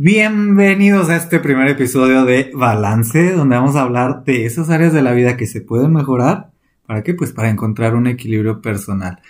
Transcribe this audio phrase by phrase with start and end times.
[0.00, 5.02] Bienvenidos a este primer episodio de Balance, donde vamos a hablar de esas áreas de
[5.02, 6.50] la vida que se pueden mejorar.
[6.86, 7.14] ¿Para qué?
[7.14, 9.20] Pues para encontrar un equilibrio personal.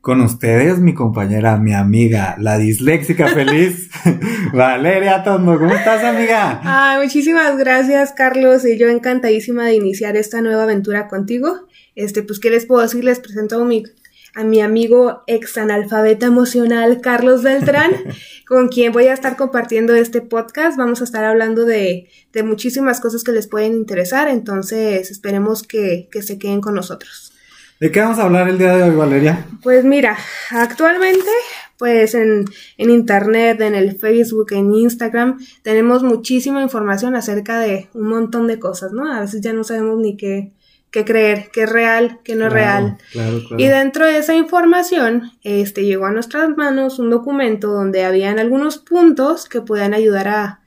[0.00, 3.90] Con ustedes, mi compañera, mi amiga, la disléxica feliz,
[4.54, 5.58] Valeria Tondo.
[5.58, 6.58] ¿Cómo estás, amiga?
[6.64, 8.64] Ay, muchísimas gracias, Carlos.
[8.64, 11.66] Y yo encantadísima de iniciar esta nueva aventura contigo.
[11.96, 13.04] Este, pues, ¿qué les puedo decir?
[13.04, 13.84] Les presento a mi,
[14.34, 17.92] a mi amigo ex analfabeta emocional, Carlos Beltrán,
[18.48, 20.76] con quien voy a estar compartiendo este podcast.
[20.76, 24.28] Vamos a estar hablando de, de muchísimas cosas que les pueden interesar.
[24.28, 27.32] Entonces, esperemos que, que se queden con nosotros.
[27.80, 29.46] ¿De qué vamos a hablar el día de hoy, Valeria?
[29.62, 30.16] Pues mira,
[30.50, 31.30] actualmente,
[31.76, 32.44] pues en,
[32.78, 38.58] en, internet, en el Facebook, en Instagram, tenemos muchísima información acerca de un montón de
[38.58, 39.12] cosas, ¿no?
[39.12, 40.52] A veces ya no sabemos ni qué,
[40.94, 42.98] qué creer, qué es real, qué no es real.
[43.10, 43.60] Claro, claro.
[43.60, 48.78] Y dentro de esa información, este, llegó a nuestras manos un documento donde habían algunos
[48.78, 50.60] puntos que puedan ayudar a,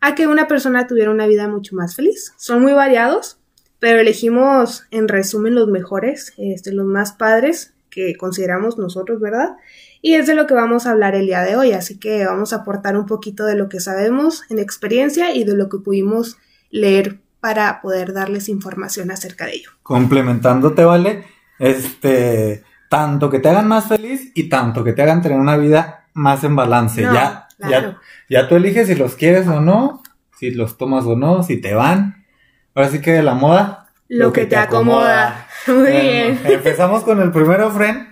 [0.00, 2.32] a que una persona tuviera una vida mucho más feliz.
[2.38, 3.36] Son muy variados,
[3.78, 9.56] pero elegimos en resumen los mejores, este, los más padres que consideramos nosotros, ¿verdad?
[10.00, 12.54] Y es de lo que vamos a hablar el día de hoy, así que vamos
[12.54, 16.38] a aportar un poquito de lo que sabemos en experiencia y de lo que pudimos
[16.70, 19.70] leer para poder darles información acerca de ello.
[19.84, 21.26] Complementándote, ¿vale?
[21.60, 26.08] Este, tanto que te hagan más feliz y tanto que te hagan tener una vida
[26.12, 27.02] más en balance.
[27.02, 28.00] No, ya, claro.
[28.28, 30.02] ya, ya tú eliges si los quieres o no,
[30.36, 32.26] si los tomas o no, si te van.
[32.74, 33.92] Ahora sí que de la moda.
[34.08, 35.46] Lo, que, te acomoda.
[35.68, 36.40] Muy bien.
[36.46, 38.08] Empezamos con el primero, friend.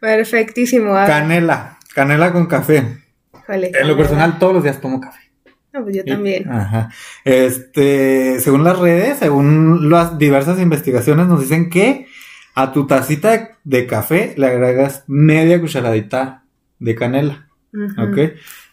[0.00, 0.96] Perfectísimo.
[0.96, 1.78] A ver, Canela.
[1.94, 2.78] Canela con café.
[3.46, 5.20] En lo personal, todos los días tomo café.
[5.74, 6.48] No, pues yo también.
[6.48, 6.90] Ajá.
[7.24, 12.06] Este, según las redes, según las diversas investigaciones, nos dicen que
[12.54, 16.44] a tu tacita de, café le agregas media cucharadita
[16.78, 17.48] de canela.
[17.98, 18.18] ¿Ok?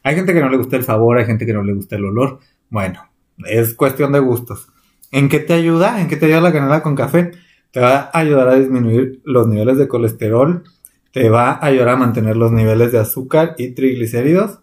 [0.03, 2.05] Hay gente que no le gusta el sabor, hay gente que no le gusta el
[2.05, 2.39] olor.
[2.69, 3.09] Bueno,
[3.47, 4.67] es cuestión de gustos.
[5.11, 6.01] ¿En qué te ayuda?
[6.01, 7.31] ¿En qué te ayuda la canela con café?
[7.71, 10.63] Te va a ayudar a disminuir los niveles de colesterol,
[11.11, 14.59] te va a ayudar a mantener los niveles de azúcar y triglicéridos.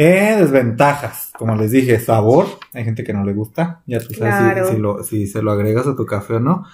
[0.00, 4.36] Eh, desventajas, como les dije, sabor, hay gente que no le gusta, ya tú sabes
[4.36, 4.68] si- Claro.
[4.68, 6.64] si, lo- si se lo agregas a tu café o no.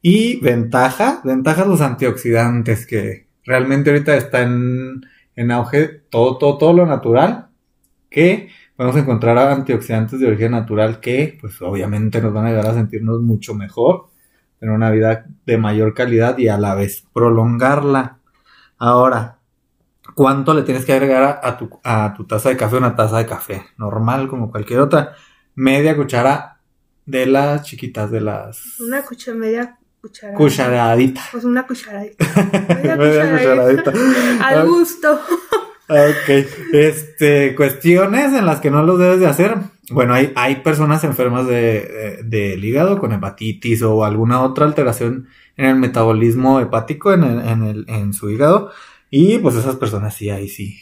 [0.00, 5.00] Y ventaja, ventajas los antioxidantes, que realmente ahorita está en,
[5.34, 7.48] en auge todo, todo, todo lo natural,
[8.08, 12.74] que podemos encontrar antioxidantes de origen natural que, pues obviamente nos van a ayudar a
[12.74, 14.06] sentirnos mucho mejor,
[14.60, 18.18] tener una vida de mayor calidad y a la vez prolongarla.
[18.78, 19.37] Ahora,
[20.18, 22.76] ¿cuánto le tienes que agregar a, a tu, a tu taza de café?
[22.76, 25.12] Una taza de café normal como cualquier otra.
[25.54, 26.58] Media cuchara
[27.06, 30.34] de las chiquitas, de las Una cuchara, media cuchara.
[30.34, 31.20] cucharadita.
[31.30, 32.24] Pues una cucharadita.
[32.74, 33.92] Media Media cucharadita.
[34.42, 35.20] Al gusto.
[35.90, 36.28] Ok,
[36.72, 39.54] este, cuestiones en las que no los debes de hacer.
[39.90, 45.28] Bueno, hay, hay personas enfermas de, de- del hígado con hepatitis o alguna otra alteración
[45.56, 48.70] en el metabolismo hepático en, el- en, el, en su hígado.
[49.10, 50.78] Y pues esas personas sí, ahí sí.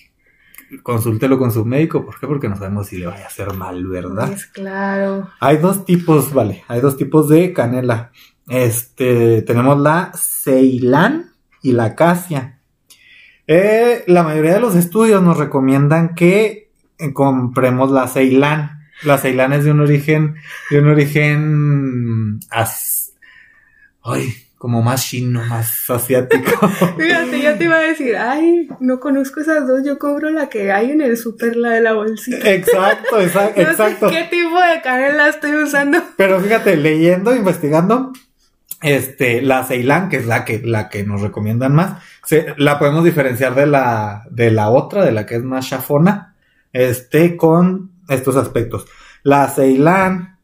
[0.82, 2.04] Consúltelo con su médico.
[2.04, 2.26] ¿Por qué?
[2.26, 4.26] Porque no sabemos si le vaya a hacer mal, ¿verdad?
[4.28, 5.30] Pues claro.
[5.40, 8.10] Hay dos tipos, vale, hay dos tipos de canela.
[8.48, 11.32] Este, tenemos la Ceilán
[11.62, 12.60] y la Acacia.
[13.46, 18.88] Eh, la mayoría de los estudios nos recomiendan que eh, compremos la Ceilán.
[19.04, 20.34] La Ceilán es de un origen,
[20.70, 23.12] de un origen, as-
[24.02, 26.68] ay, como más chino, más asiático.
[26.98, 30.72] Fíjate, yo te iba a decir, ay, no conozco esas dos, yo cobro la que
[30.72, 32.50] hay en el súper, la de la bolsita.
[32.50, 34.08] exacto, exacto, No exacto.
[34.08, 35.98] sé qué tipo de canela estoy usando.
[36.16, 38.12] Pero fíjate, leyendo, investigando,
[38.82, 43.04] este, la Ceilán, que es la que, la que nos recomiendan más, se- la podemos
[43.04, 46.34] diferenciar de la, de la otra, de la que es más chafona,
[46.72, 48.86] este, con estos aspectos.
[49.22, 50.38] La Ceilán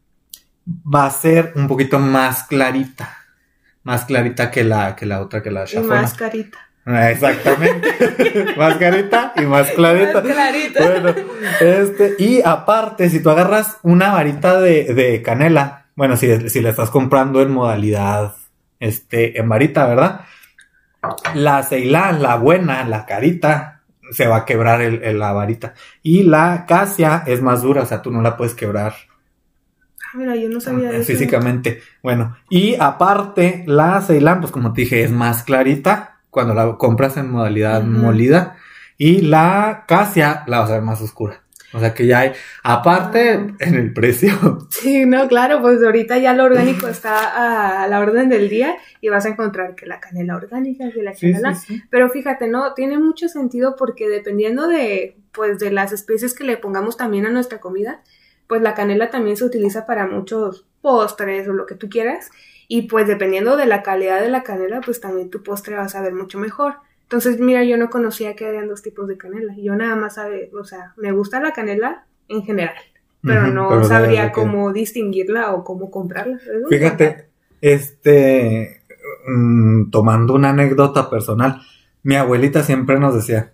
[0.67, 3.17] va a ser un poquito más clarita,
[3.83, 6.01] más clarita que la, que la otra, que la Y chafona.
[6.01, 6.57] más carita.
[6.85, 7.89] Ah, Exactamente.
[8.57, 10.21] más clarita y más clarita.
[10.21, 10.79] Más clarita.
[10.85, 11.15] Bueno,
[11.61, 16.71] este, y aparte, si tú agarras una varita de, de canela, bueno, si, si la
[16.71, 18.33] estás comprando en modalidad,
[18.79, 20.21] este, en varita, ¿verdad?
[21.35, 23.81] La Ceilán, la buena, la carita,
[24.11, 25.73] se va a quebrar el, el- la varita.
[26.01, 28.93] Y la casia es más dura, o sea, tú no la puedes quebrar
[30.13, 31.11] Mira, yo no sabía de eso.
[31.11, 31.81] físicamente.
[32.01, 37.17] Bueno, y aparte, la Ceilán, pues como te dije, es más clarita cuando la compras
[37.17, 38.55] en modalidad molida.
[38.97, 41.41] Y la Casia la vas a ver más oscura.
[41.75, 42.31] O sea que ya hay,
[42.61, 43.47] aparte Ah.
[43.59, 44.29] en el precio.
[44.69, 49.09] Sí, no, claro, pues ahorita ya lo orgánico está a la orden del día y
[49.09, 51.83] vas a encontrar que la canela orgánica, que la Sí, canela sí, sí.
[51.89, 56.57] Pero fíjate, no, tiene mucho sentido porque dependiendo de, pues, de las especies que le
[56.57, 58.01] pongamos también a nuestra comida,
[58.53, 62.29] pues la canela también se utiliza para muchos postres o lo que tú quieras.
[62.67, 65.89] Y pues dependiendo de la calidad de la canela, pues también tu postre va a
[65.89, 66.75] saber mucho mejor.
[67.01, 69.55] Entonces, mira, yo no conocía que habían dos tipos de canela.
[69.57, 72.75] Yo nada más sabe, o sea, me gusta la canela en general,
[73.23, 76.39] pero no pero sabría cómo distinguirla o cómo comprarla.
[76.69, 77.29] Fíjate,
[77.59, 78.83] este,
[79.25, 81.59] mm, tomando una anécdota personal,
[82.03, 83.52] mi abuelita siempre nos decía,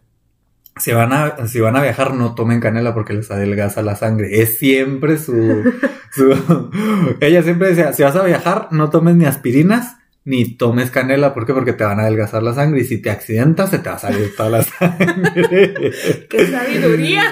[0.79, 4.41] si van a, si van a viajar, no tomen canela porque les adelgaza la sangre.
[4.41, 5.63] Es siempre su,
[6.11, 6.71] su,
[7.19, 11.33] ella siempre decía, si vas a viajar, no tomes ni aspirinas, ni tomes canela.
[11.33, 11.53] ¿Por qué?
[11.53, 13.99] Porque te van a adelgazar la sangre y si te accidentas, se te va a
[13.99, 15.91] salir toda la sangre.
[16.29, 17.23] ¡Qué sabiduría!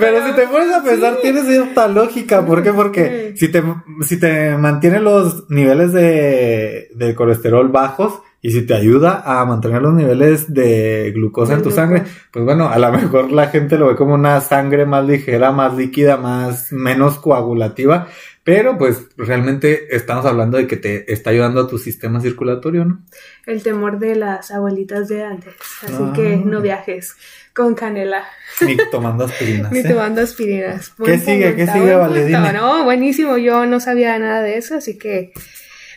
[0.00, 1.18] Pero si te pones a pensar, Sí.
[1.22, 2.44] tiene cierta lógica.
[2.44, 2.72] ¿Por qué?
[2.72, 3.46] Porque Sí.
[3.46, 3.62] si te,
[4.02, 9.80] si te mantiene los niveles de, de colesterol bajos y si te ayuda a mantener
[9.80, 13.86] los niveles de glucosa en tu sangre, pues bueno, a lo mejor la gente lo
[13.88, 18.06] ve como una sangre más ligera, más líquida, más, menos coagulativa.
[18.42, 23.00] Pero pues realmente estamos hablando de que te está ayudando a tu sistema circulatorio, ¿no?
[23.46, 25.54] El temor de las abuelitas de antes.
[25.82, 26.12] Así Ah.
[26.14, 27.16] que no viajes
[27.54, 28.24] con canela
[28.60, 29.72] Ni tomando aspirinas.
[29.72, 29.84] ni ¿eh?
[29.88, 30.92] tomando aspirinas.
[31.02, 31.54] ¿Qué sigue?
[31.56, 32.20] ¿Qué sigue, buen Vale?
[32.24, 32.36] punto.
[32.38, 32.52] Dime.
[32.52, 33.38] No, buenísimo.
[33.38, 35.32] Yo no sabía nada de eso, así que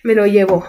[0.04, 0.66] me lo llevo.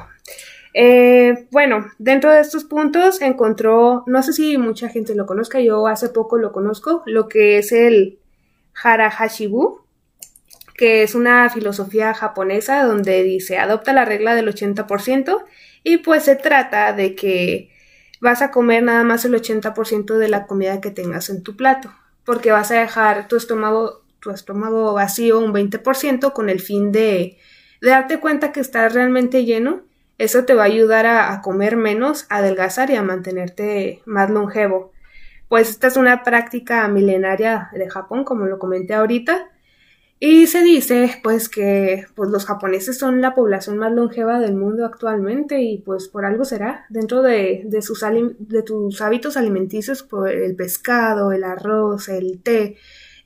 [0.75, 5.87] Eh, bueno, dentro de estos puntos encontró, no sé si mucha gente lo conozca, yo
[5.87, 8.19] hace poco lo conozco, lo que es el
[8.83, 9.81] Harahashibu,
[10.77, 15.45] que es una filosofía japonesa donde dice adopta la regla del 80%
[15.83, 17.71] y pues se trata de que
[18.21, 21.91] vas a comer nada más el 80% de la comida que tengas en tu plato,
[22.25, 27.39] porque vas a dejar tu estómago, tu estómago vacío un 20% con el fin de,
[27.81, 29.83] de darte cuenta que estás realmente lleno.
[30.19, 34.93] Eso te va a ayudar a, comer menos, a adelgazar y a mantenerte más longevo.
[35.49, 39.51] Pues esta es una práctica milenaria de Japón, como lo comenté ahorita.
[40.21, 44.85] Y se dice, pues, que pues, los japoneses son la población más longeva del mundo
[44.85, 46.87] actualmente y pues por algo será.
[46.89, 48.05] Dentro de, de sus,
[48.39, 52.77] de tus hábitos alimenticios, pues, el pescado, el arroz, el té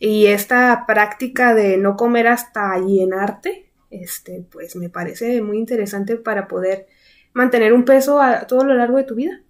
[0.04, 6.48] y esta práctica de no comer hasta llenarte, este, pues me parece muy interesante para
[6.48, 6.86] poder
[7.34, 9.40] mantener un peso a todo lo largo de tu vida.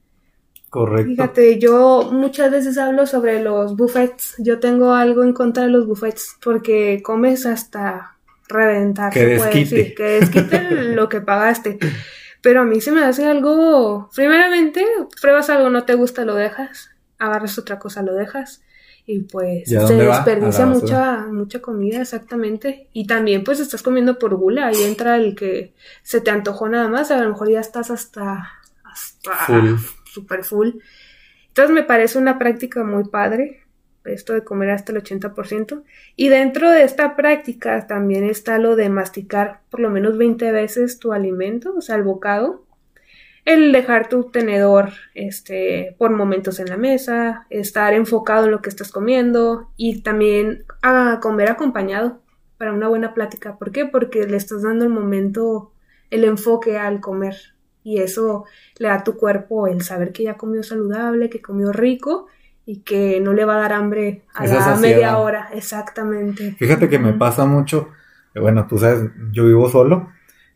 [0.68, 1.10] Correcto.
[1.10, 4.34] Fíjate, yo muchas veces hablo sobre los buffets.
[4.38, 8.16] Yo tengo algo en contra de los buffets porque comes hasta
[8.48, 9.12] reventar.
[9.12, 9.76] Que desquite.
[9.76, 11.78] decir, que desquite lo que pagaste.
[12.40, 14.08] Pero a mí se me hace algo.
[14.14, 14.84] Primeramente,
[15.20, 16.90] pruebas algo, no te gusta, lo dejas.
[17.18, 18.62] Agarras otra cosa, lo dejas.
[19.04, 22.88] Y pues ¿Y a se desperdicia mucha, mucha comida, exactamente.
[22.92, 24.68] Y también, pues estás comiendo por gula.
[24.68, 27.10] Ahí entra el que se te antojó nada más.
[27.10, 28.48] A lo mejor ya estás hasta.
[28.84, 29.76] hasta Full.
[30.04, 30.70] super full.
[31.48, 33.60] Entonces me parece una práctica muy padre,
[34.04, 35.82] esto de comer hasta el 80%.
[36.16, 40.98] Y dentro de esta práctica también está lo de masticar por lo menos 20 veces
[40.98, 42.61] tu alimento, o sea, el bocado.
[43.44, 48.68] El dejar tu tenedor este, por momentos en la mesa, estar enfocado en lo que
[48.68, 52.20] estás comiendo y también a comer acompañado
[52.56, 53.56] para una buena plática.
[53.58, 53.84] ¿Por qué?
[53.86, 55.72] Porque le estás dando el momento,
[56.10, 57.34] el enfoque al comer.
[57.82, 58.44] Y eso
[58.78, 62.28] le da a tu cuerpo el saber que ya comió saludable, que comió rico
[62.64, 64.94] y que no le va a dar hambre a Esa la saciedad.
[64.94, 65.48] media hora.
[65.52, 66.52] Exactamente.
[66.52, 67.88] Fíjate que me pasa mucho,
[68.36, 70.10] eh, bueno, tú sabes, yo vivo solo,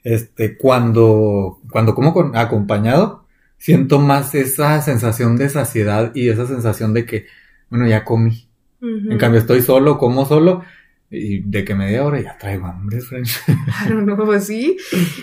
[0.06, 3.24] este, cuando, cuando como con, acompañado,
[3.58, 7.26] siento más esa sensación de saciedad y esa sensación de que,
[7.70, 8.48] bueno, ya comí.
[8.80, 10.62] En cambio, estoy solo, como solo,
[11.10, 12.98] y de que media hora ya traigo hambre.
[13.80, 14.76] Claro, no, pues sí.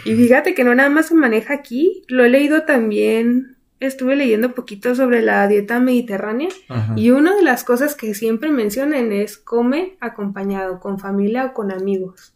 [0.04, 4.54] Y fíjate que no nada más se maneja aquí, lo he leído también, estuve leyendo
[4.54, 6.94] poquito sobre la dieta mediterránea Ajá.
[6.98, 11.72] y una de las cosas que siempre mencionan es come acompañado, con familia o con
[11.72, 12.33] amigos,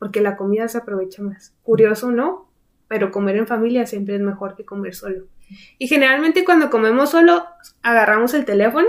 [0.00, 1.52] porque la comida se aprovecha más.
[1.62, 2.48] Curioso, ¿no?
[2.88, 5.26] Pero comer en familia siempre es mejor que comer solo.
[5.78, 7.44] Y generalmente cuando comemos solo,
[7.82, 8.88] agarramos el teléfono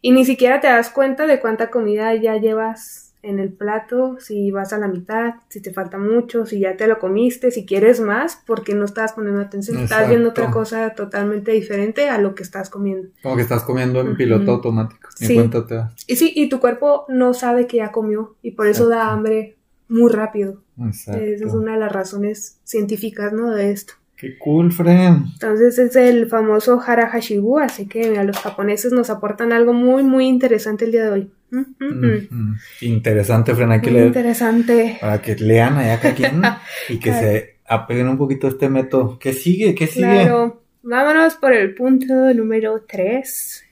[0.00, 4.50] y ni siquiera te das cuenta de cuánta comida ya llevas en el plato, si
[4.52, 8.00] vas a la mitad, si te falta mucho, si ya te lo comiste, si quieres
[8.00, 12.42] más, porque no estás poniendo atención, estás viendo otra cosa totalmente diferente a lo que
[12.44, 13.08] estás comiendo.
[13.22, 15.08] Como que estás comiendo en piloto automático.
[15.14, 15.34] Sí.
[15.34, 15.94] cuenta te das.
[16.06, 19.56] Y sí, y tu cuerpo no sabe que ya comió y por eso da hambre
[19.92, 20.62] muy rápido.
[20.80, 21.22] Exacto.
[21.22, 23.50] Esa es una de las razones científicas, ¿no?
[23.50, 23.94] De esto.
[24.16, 25.24] Qué cool, Fren.
[25.32, 30.04] Entonces es el famoso Hara Hashibu, así que mira, los japoneses nos aportan algo muy,
[30.04, 31.30] muy interesante el día de hoy.
[31.52, 32.54] Ujú.
[32.80, 34.98] Interesante, Fren, hay que leer interesante.
[35.00, 36.40] para que lean allá cada quien
[36.88, 37.26] y que Claro.
[37.26, 39.18] se apeguen un poquito a este método.
[39.18, 39.74] ¿Qué sigue?
[39.74, 40.06] ¿Qué sigue?
[40.06, 40.62] Claro.
[40.84, 43.64] Vámonos por el punto número 3.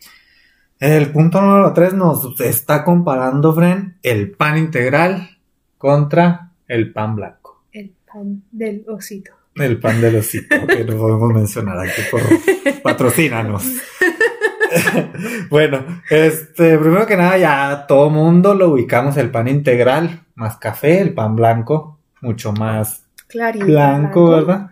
[0.81, 5.29] El punto número 3 nos está comparando, Fren, el pan integral
[5.81, 7.65] contra el pan blanco.
[7.73, 9.33] El pan del osito.
[9.55, 12.21] El pan del osito, que no podemos mencionar aquí por
[12.83, 13.65] patrocínanos.
[15.49, 21.01] bueno, este, primero que nada, ya todo mundo lo ubicamos el pan integral, más café,
[21.01, 23.65] el pan blanco, mucho más Clarito.
[23.65, 24.71] blanco, ¿verdad?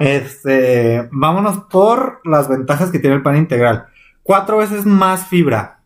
[0.00, 3.86] Este, vámonos por las ventajas que tiene el pan integral.
[4.24, 5.78] Cuatro veces más fibra,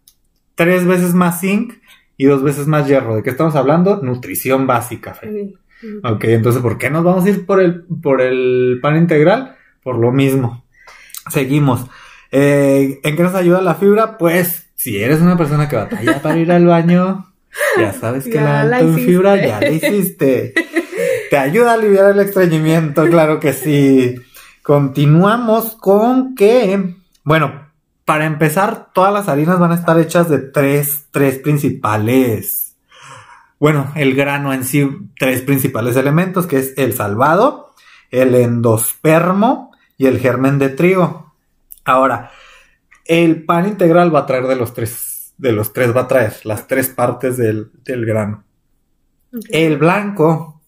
[0.55, 1.75] tres veces más zinc
[2.17, 3.17] y dos veces más hierro.
[3.17, 4.01] ¿De qué estamos hablando?
[4.03, 5.55] Nutrición básica, Fe.
[6.03, 9.57] Ok, entonces, ¿por qué nos vamos a ir por el, por el pan integral?
[9.83, 10.65] Por lo mismo.
[11.31, 11.87] Seguimos.
[12.33, 14.17] Eh, ¿En qué nos ayuda la fibra?
[14.19, 17.27] Pues, si eres una persona que batalla para ir al baño,
[17.79, 20.55] ya sabes que Ya la la fibra ya la hiciste.
[21.31, 24.17] Te ayuda a aliviar el estreñimiento, claro que sí.
[24.63, 27.66] Continuamos con que, bueno,
[28.07, 32.67] para empezar, todas las harinas van a estar hechas de tres, tres principales
[33.59, 34.87] bueno, el grano en sí,
[35.19, 37.73] tres principales elementos, que es el salvado,
[38.11, 41.35] el endospermo y el germen de trigo.
[41.85, 42.33] Ahora,
[43.07, 46.35] el pan integral va a traer de los tres, de los tres va a traer
[46.45, 48.45] las tres partes del, del grano.
[49.49, 50.61] El blanco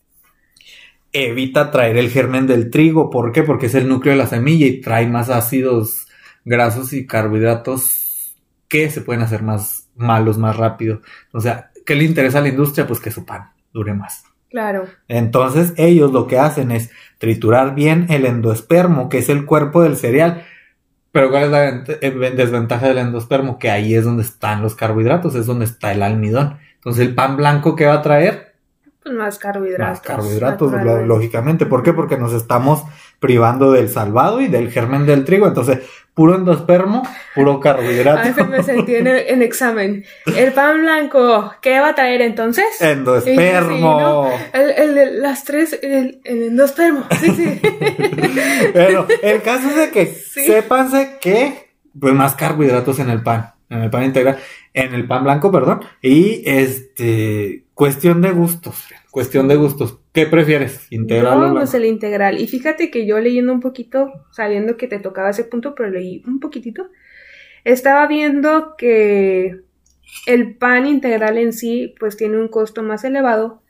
[1.12, 3.10] evita traer el germen del trigo.
[3.10, 3.42] ¿Por qué?
[3.42, 6.06] Porque es el núcleo de la semilla y trae más ácidos
[6.44, 8.36] grasos y carbohidratos
[8.68, 11.00] que se pueden hacer más malos más rápido.
[11.32, 12.86] O sea, ¿qué le interesa a la industria?
[12.86, 14.24] Pues que su pan dure más.
[14.50, 14.86] Claro.
[15.08, 19.96] Entonces ellos lo que hacen es triturar bien el endospermo, que es el cuerpo del
[19.96, 20.44] cereal.
[21.12, 21.68] Pero ¿cuál es la
[22.00, 23.58] eh, desventaja del endospermo?
[23.58, 26.58] Que ahí es donde están los carbohidratos, es donde está el almidón.
[26.76, 28.54] Entonces el pan blanco que va a traer
[29.02, 29.88] Pues más carbohidratos.
[29.88, 30.72] más carbohidratos,
[31.06, 31.66] lógicamente.
[31.66, 31.92] ¿Por qué?
[31.92, 32.84] Porque nos estamos
[33.20, 35.46] privando del salvado y del germen del trigo.
[35.48, 35.80] Entonces,
[36.18, 38.18] puro endospermo, puro carbohidrato.
[38.18, 40.04] A veces me sentí en, el- en examen.
[40.36, 42.64] El pan blanco, ¿qué va a traer entonces?
[42.80, 44.28] endospermo.
[44.52, 47.04] El, el de las tres, el, el endospermo.
[47.20, 47.60] Sí, sí.
[48.72, 50.44] Pero el caso es de que Sí.
[50.44, 54.38] sépanse que, pues más carbohidratos en el pan, en el pan integral,
[54.74, 55.82] en el pan blanco, perdón.
[56.02, 58.86] Y este, cuestión de gustos,
[59.18, 59.98] cuestión de gustos.
[60.12, 60.86] ¿Qué prefieres?
[60.90, 61.56] ¿Integral o No, blanco?
[61.56, 62.40] pues el integral.
[62.40, 66.22] Y fíjate que yo leyendo un poquito, sabiendo que te tocaba ese punto, pero leí
[66.24, 66.88] un poquitito,
[67.64, 69.60] estaba viendo que
[70.28, 73.60] el pan integral en sí, pues tiene un costo más elevado,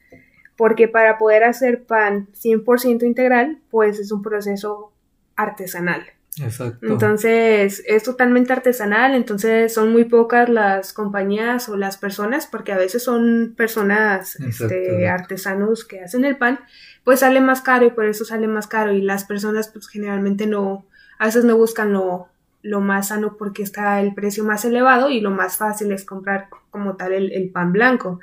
[0.55, 4.93] porque para poder hacer pan 100% integral, pues es un proceso
[5.35, 6.02] artesanal.
[6.40, 6.87] Exacto.
[6.87, 12.78] Entonces, es totalmente artesanal, entonces son muy pocas las compañías o las personas, porque a
[12.78, 16.61] veces son personas, este, artesanos que hacen el pan,
[17.04, 20.47] pues sale más caro y por eso sale más caro y las personas pues generalmente
[20.47, 20.87] no,
[21.18, 22.28] a veces no buscan lo,
[22.62, 26.49] lo más sano porque está el precio más elevado y lo más fácil es comprar
[26.71, 28.21] como tal el, el pan blanco.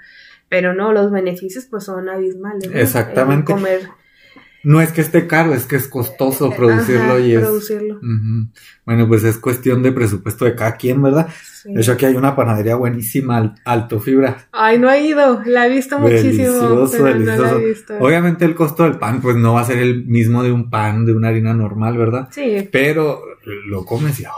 [0.50, 2.70] Pero no, los beneficios pues son abismales.
[2.74, 3.52] Exactamente.
[3.52, 3.90] Comer.
[4.66, 7.42] No es que esté caro, es que es costoso producirlo Ajá, y es.
[7.42, 8.00] producirlo.
[8.86, 11.30] Bueno, pues es cuestión de presupuesto de cada quien, ¿verdad?
[11.62, 11.74] Sí.
[11.74, 14.48] De hecho, aquí hay una panadería buenísima, al- alto fibra.
[14.52, 16.32] Ay, no he ido, la he visto muchísimo.
[16.34, 16.98] Delicioso.
[17.00, 17.06] No
[17.38, 17.94] la he visto.
[18.00, 21.06] Obviamente el costo del pan, pues no va a ser el mismo de un pan
[21.06, 22.28] de una harina normal, ¿verdad?
[22.32, 23.22] Sí, Pero
[23.68, 24.32] lo comes y, ay,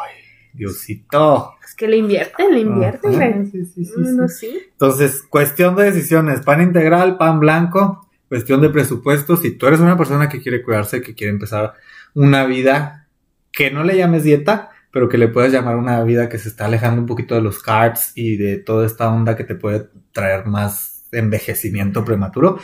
[0.54, 1.54] Diosito.
[1.66, 3.12] es que le invierten, le invierten.
[3.14, 3.46] Güey.
[3.52, 4.48] sí, sí, sí, No, sí.
[4.48, 4.60] sí.
[4.72, 9.38] Entonces, cuestión de decisiones, pan integral, pan blanco, cuestión de presupuesto.
[9.38, 11.74] Si tú eres una persona que quiere cuidarse, que quiere empezar
[12.14, 13.08] una vida
[13.52, 16.66] que no le llames dieta, pero que le puedas llamar una vida que se está
[16.66, 20.46] alejando un poquito de los carbs y de toda esta onda que te puede traer
[20.46, 22.60] más envejecimiento prematuro.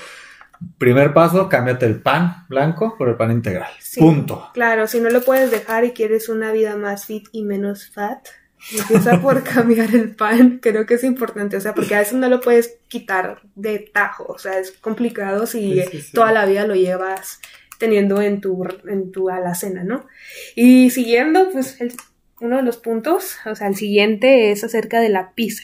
[0.77, 3.71] Primer paso, cámbiate el pan blanco por el pan integral.
[3.79, 3.99] Sí.
[3.99, 4.49] Punto.
[4.53, 8.27] Claro, si no lo puedes dejar y quieres una vida más fit y menos fat,
[8.71, 10.59] empieza por cambiar el pan.
[10.61, 14.25] Creo que es importante, o sea, porque a veces no lo puedes quitar de tajo,
[14.27, 16.11] o sea, es complicado si Sí, sí, sí.
[16.13, 17.39] toda la vida lo llevas
[17.79, 20.07] teniendo en tu, en tu alacena, ¿no?
[20.55, 21.93] Y siguiendo, pues, el-
[22.39, 25.63] uno de los puntos, o sea, el siguiente es acerca de la pizza.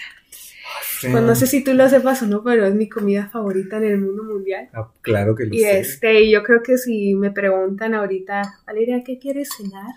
[1.02, 3.86] Pues no sé si tú lo sepas o no, pero es mi comida favorita en
[3.86, 4.70] el mundo mundial.
[4.74, 5.80] Ah, claro que lo Y sé.
[5.80, 9.94] este, yo creo que si me preguntan ahorita, Valeria, ¿qué quieres cenar?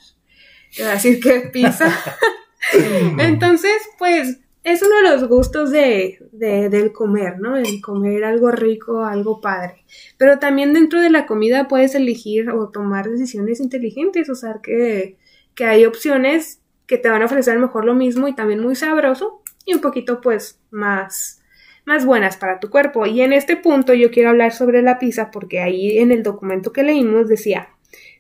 [0.75, 1.87] Te voy a decir que pizza.
[3.19, 7.57] Entonces, pues, es uno de los gustos de, de- del comer, ¿no?
[7.57, 9.85] El comer algo rico, algo padre.
[10.19, 15.17] Pero también dentro de la comida puedes elegir o tomar decisiones inteligentes, o sea, que,
[15.55, 19.43] que hay opciones que te van a ofrecer mejor lo mismo y también muy sabroso,
[19.65, 21.39] y un poquito pues más
[21.85, 23.07] más buenas para tu cuerpo.
[23.07, 26.73] Y en este punto yo quiero hablar sobre la pizza porque ahí en el documento
[26.73, 27.71] que leímos decía,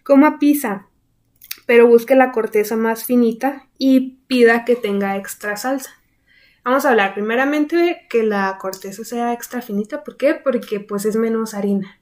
[0.03, 0.89] coma pizza,
[1.67, 5.91] pero busque la corteza más finita y pida que tenga extra salsa.
[6.65, 10.35] Vamos a hablar primeramente que la corteza sea extra finita, ¿por qué?
[10.35, 11.99] Porque pues es menos harina.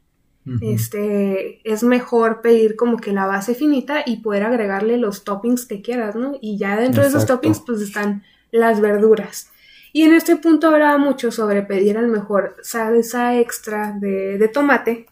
[0.62, 5.80] Este es mejor pedir como que la base finita y poder agregarle los toppings que
[5.80, 6.36] quieras, ¿no?
[6.40, 9.50] Y ya dentro de esos toppings pues están las verduras.
[9.92, 15.06] Y en este punto hablaba mucho sobre pedir al mejor salsa extra de, tomate,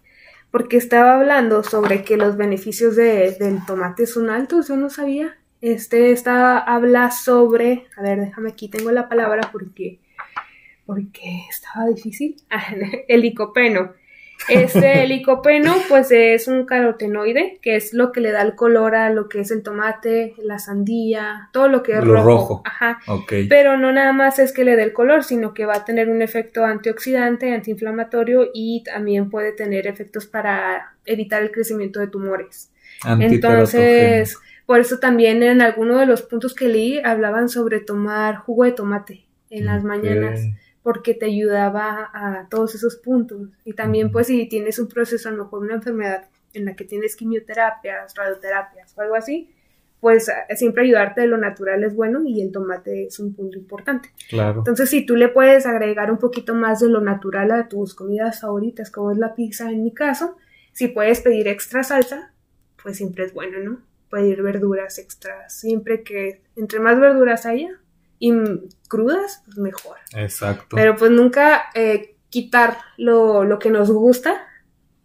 [0.51, 5.37] porque estaba hablando sobre que los beneficios de, del tomate son altos, yo no sabía.
[5.61, 9.99] Este está, habla sobre, a ver, déjame aquí, tengo la palabra porque,
[10.87, 12.37] porque estaba difícil.
[13.09, 13.93] el licopeno.
[14.49, 19.11] Este licopeno, pues es un carotenoide, que es lo que le da el color a
[19.11, 22.63] lo que es el tomate, la sandía, todo lo que es rojo.
[22.65, 23.01] Ajá.
[23.49, 26.09] Pero no nada más es que le dé el color, sino que va a tener
[26.09, 32.73] un efecto antioxidante, antiinflamatorio y también puede tener efectos para evitar el crecimiento de tumores.
[33.05, 38.65] Entonces, por eso también en alguno de los puntos que leí hablaban sobre tomar jugo
[38.65, 40.41] de tomate en las mañanas
[40.83, 43.49] porque te ayudaba a todos esos puntos.
[43.65, 46.85] Y también pues si tienes un proceso, a lo mejor una enfermedad en la que
[46.85, 49.51] tienes quimioterapias, radioterapias o algo así,
[50.01, 53.59] pues eh, siempre ayudarte de lo natural es bueno y el tomate es un punto
[53.59, 54.11] importante.
[54.29, 54.61] Claro.
[54.61, 58.41] Entonces, si tú le puedes agregar un poquito más de lo natural a tus comidas
[58.41, 60.37] favoritas, como es la pizza en mi caso,
[60.73, 62.33] si puedes pedir extra salsa,
[62.83, 63.81] pues siempre es bueno, ¿no?
[64.11, 67.81] Pedir verduras extras, siempre que entre más verduras haya,
[68.19, 68.33] y
[68.89, 69.97] crudas, pues mejor.
[70.15, 70.77] Exacto.
[70.77, 74.45] Pero pues nunca eh, quitar lo, lo, que nos gusta.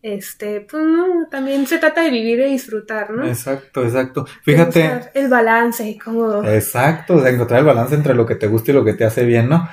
[0.02, 3.26] Este, pues no, también se trata de vivir y disfrutar, ¿no?
[3.26, 4.26] Exacto, exacto.
[4.44, 5.10] Fíjate.
[5.14, 6.44] El balance, como.
[6.44, 9.24] Exacto, o encontrar el balance entre lo que te gusta y lo que te hace
[9.24, 9.68] bien, ¿no?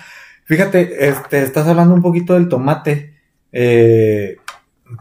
[0.45, 3.15] Fíjate, este, estás hablando un poquito del tomate.
[3.53, 4.37] Eh,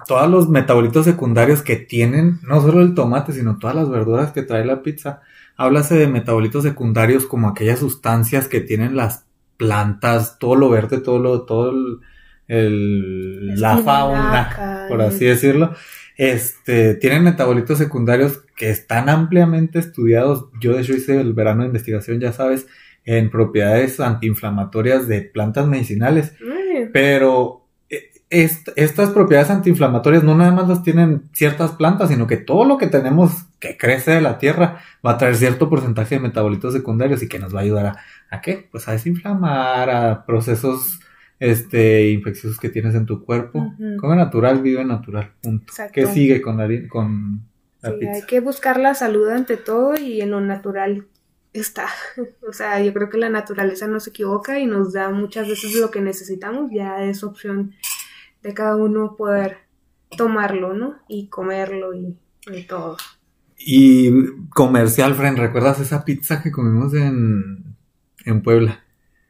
[0.07, 4.43] todos los metabolitos secundarios que tienen, no solo el tomate, sino todas las verduras que
[4.43, 5.21] trae la pizza,
[5.59, 9.25] Háblase de metabolitos secundarios como aquellas sustancias que tienen las
[9.57, 11.73] plantas, todo lo verde, todo lo, todo
[12.47, 15.75] el, la fauna, por así decirlo.
[16.15, 20.47] Este, tienen metabolitos secundarios que están ampliamente estudiados.
[20.61, 22.67] Yo de hecho hice el verano de investigación, ya sabes,
[23.03, 26.33] en propiedades antiinflamatorias de plantas medicinales.
[26.93, 27.68] Pero
[28.29, 32.87] estas propiedades antiinflamatorias no nada más las tienen ciertas plantas, sino que todo lo que
[32.87, 37.27] tenemos que crece de la tierra va a traer cierto porcentaje de metabolitos secundarios y
[37.27, 37.97] que nos va a ayudar a,
[38.29, 38.67] ¿a qué?
[38.71, 40.99] Pues a desinflamar, a procesos
[41.39, 43.73] este infecciosos que tienes en tu cuerpo.
[43.99, 45.31] Come natural, vive natural.
[45.41, 45.73] Punto.
[45.91, 47.41] ¿Qué sigue con la, con
[47.81, 51.07] la sí, Hay que buscar la salud ante todo y en lo natural
[51.53, 51.87] está.
[52.47, 55.75] O sea, yo creo que la naturaleza no se equivoca y nos da muchas veces
[55.75, 57.73] lo que necesitamos, ya es opción
[58.41, 59.57] de cada uno poder
[60.15, 60.99] tomarlo, ¿no?
[61.07, 62.17] Y comerlo y,
[62.67, 62.97] todo.
[63.57, 64.11] Y
[64.49, 67.75] comercial, friend, ¿recuerdas esa pizza que comimos en,
[68.25, 68.83] en Puebla?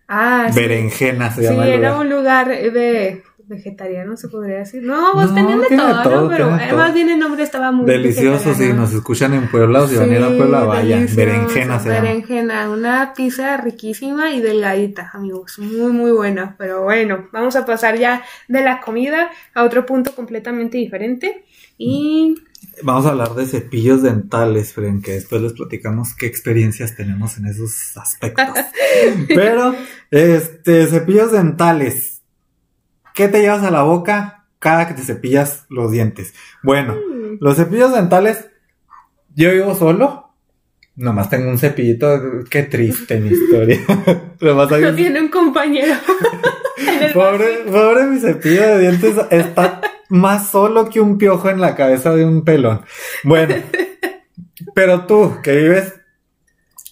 [0.08, 1.65] Ah, Berenjena se llama.
[1.65, 4.83] Sí, era un lugar de vegetariano, se podría decir.
[4.83, 5.67] No, vos tenían de
[6.03, 6.29] todo, ¿no?
[6.29, 9.95] Pero además bien el nombre estaba muy Delicioso, si nos escuchan en Puebla o si
[9.95, 11.05] van a ir a Puebla, vaya.
[11.13, 15.57] Berenjena se Berenjena, una pizza riquísima y delgadita, amigos.
[15.59, 16.55] Muy, muy buena.
[16.57, 21.43] Pero bueno, vamos a pasar ya de la comida a otro punto completamente diferente.
[21.77, 22.35] Y...
[22.83, 27.47] Vamos a hablar de cepillos dentales, Fren, que después les platicamos qué experiencias tenemos en
[27.47, 28.45] esos aspectos.
[29.27, 29.75] Pero,
[30.12, 32.09] este, cepillos dentales
[33.19, 36.34] ¿Qué te llevas a la boca cada que te cepillas los dientes?
[36.63, 37.39] Bueno, mm.
[37.41, 38.47] los cepillos dentales,
[39.36, 40.29] yo vivo solo.
[40.95, 42.45] Nomás tengo un cepillito.
[42.49, 43.82] Qué triste mi historia.
[44.39, 45.95] no tiene un compañero.
[47.13, 52.15] pobre, pobre mi cepillo de dientes está más solo que un piojo en la cabeza
[52.15, 52.86] de un pelón.
[53.25, 53.53] Bueno,
[54.73, 55.93] pero tú que vives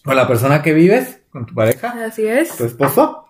[0.03, 3.29] con la persona que vives, con tu pareja, así es, tu esposo,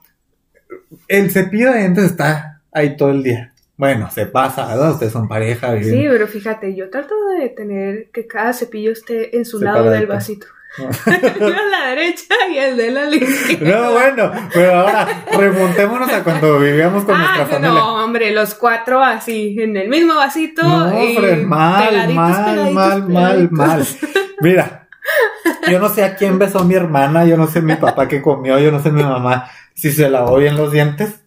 [1.08, 3.54] el cepillo de dientes está ahí todo el día.
[3.76, 4.92] Bueno, se pasa, ¿verdad?
[4.92, 5.78] Ustedes son pareja.
[5.84, 10.08] Sí, pero fíjate, yo trato de tener que cada cepillo esté en su lado del
[10.08, 10.48] vasito.
[10.78, 13.80] Yo a la derecha y el de la izquierda.
[13.80, 17.70] No, bueno, pero ahora remontémonos a cuando vivíamos con nuestra ah, familia.
[17.70, 20.62] No, hombre, los cuatro así, en el mismo vasito.
[20.62, 23.88] No, y mal, mal, mal, mal, mal.
[24.42, 24.88] Mira,
[25.70, 28.60] yo no sé a quién besó mi hermana, yo no sé mi papá qué comió,
[28.60, 31.22] yo no sé mi mamá si se lavó bien los dientes.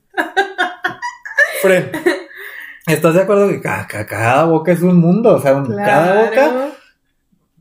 [2.87, 5.37] ¿Estás de acuerdo que cada, boca es un mundo?
[5.37, 6.70] O sea, cada boca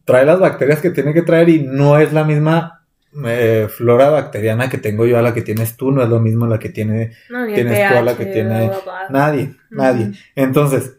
[0.06, 2.84] trae las bacterias que tiene que traer y no es la misma
[3.26, 6.48] eh, flora bacteriana que tengo yo a la que tienes tú, no es lo mismo
[6.48, 9.08] la que tiene, No, tienes tú a la que tiene bla, bla, bla.
[9.10, 10.12] nadie, nadie.
[10.36, 10.98] Entonces,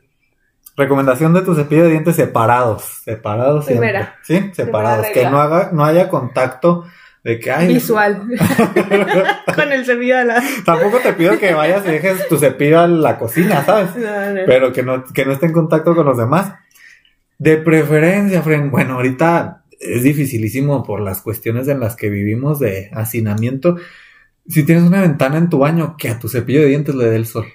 [0.76, 4.08] recomendación de tu cepillo de dientes separados, separados siempre.
[4.22, 6.84] Sí, separados, que no haga, no haya contacto
[7.22, 8.22] de que ay, Visual.
[9.54, 10.42] Con el cepillo de la...
[10.64, 13.94] tampoco te pido que vayas y dejes tu cepillo a la cocina, ¿sabes?
[13.96, 14.40] No, no.
[14.46, 16.54] pero que no, que no esté en contacto con los demás.
[17.38, 22.90] De preferencia, Fren, bueno, ahorita es dificilísimo por las cuestiones en las que vivimos de
[22.92, 23.76] hacinamiento.
[24.46, 27.16] Si tienes una ventana en tu baño, que a tu cepillo de dientes le dé
[27.16, 27.46] el sol.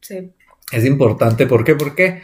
[0.00, 0.32] Sí.
[0.72, 1.74] Es importante, ¿por qué?
[1.74, 2.22] Porque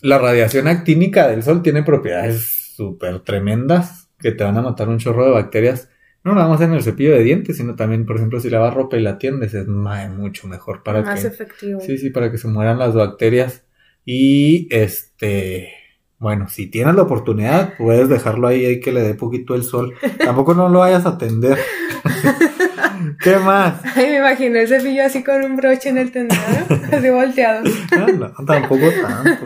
[0.00, 4.98] la radiación actínica del sol tiene propiedades súper tremendas que te van a matar un
[4.98, 5.88] chorro de bacterias.
[6.26, 8.96] No nada más en el cepillo de dientes, sino también, por ejemplo, si lavas ropa
[8.96, 11.28] y la tiendes, es ma- mucho mejor para Más que...
[11.28, 11.80] efectivo.
[11.80, 13.64] Sí, sí, para que se mueran las bacterias.
[14.04, 15.72] Y este,
[16.18, 19.94] bueno, si tienes la oportunidad, puedes dejarlo ahí, ahí que le dé poquito el sol.
[20.18, 21.58] Tampoco no lo vayas a atender.
[23.22, 23.80] ¿Qué más?
[23.94, 26.44] Ay, me imagino el cepillo así con un broche en el tendedor,
[26.92, 27.64] así volteado.
[27.92, 29.44] Ah, no, tampoco tanto.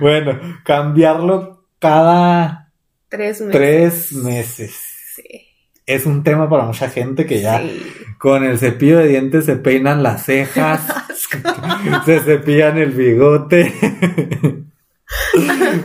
[0.00, 2.72] Bueno, cambiarlo cada
[3.08, 3.52] Tres meses.
[3.52, 4.85] tres meses.
[5.86, 7.82] Es un tema para mucha gente que ya Sí.
[8.18, 10.80] con el cepillo de dientes se peinan las cejas,
[12.04, 13.72] se cepillan el bigote.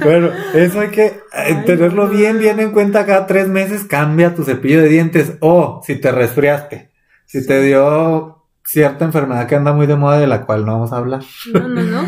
[0.04, 2.10] bueno, eso hay que eh, Ay, tenerlo no.
[2.10, 3.06] bien, bien en cuenta.
[3.06, 5.34] Cada tres meses cambia tu cepillo de dientes.
[5.40, 6.90] O si te resfriaste,
[7.26, 10.94] si te dio cierta enfermedad que anda muy de moda de la cual no vamos
[10.94, 11.22] a hablar.
[11.54, 12.04] No, no, no.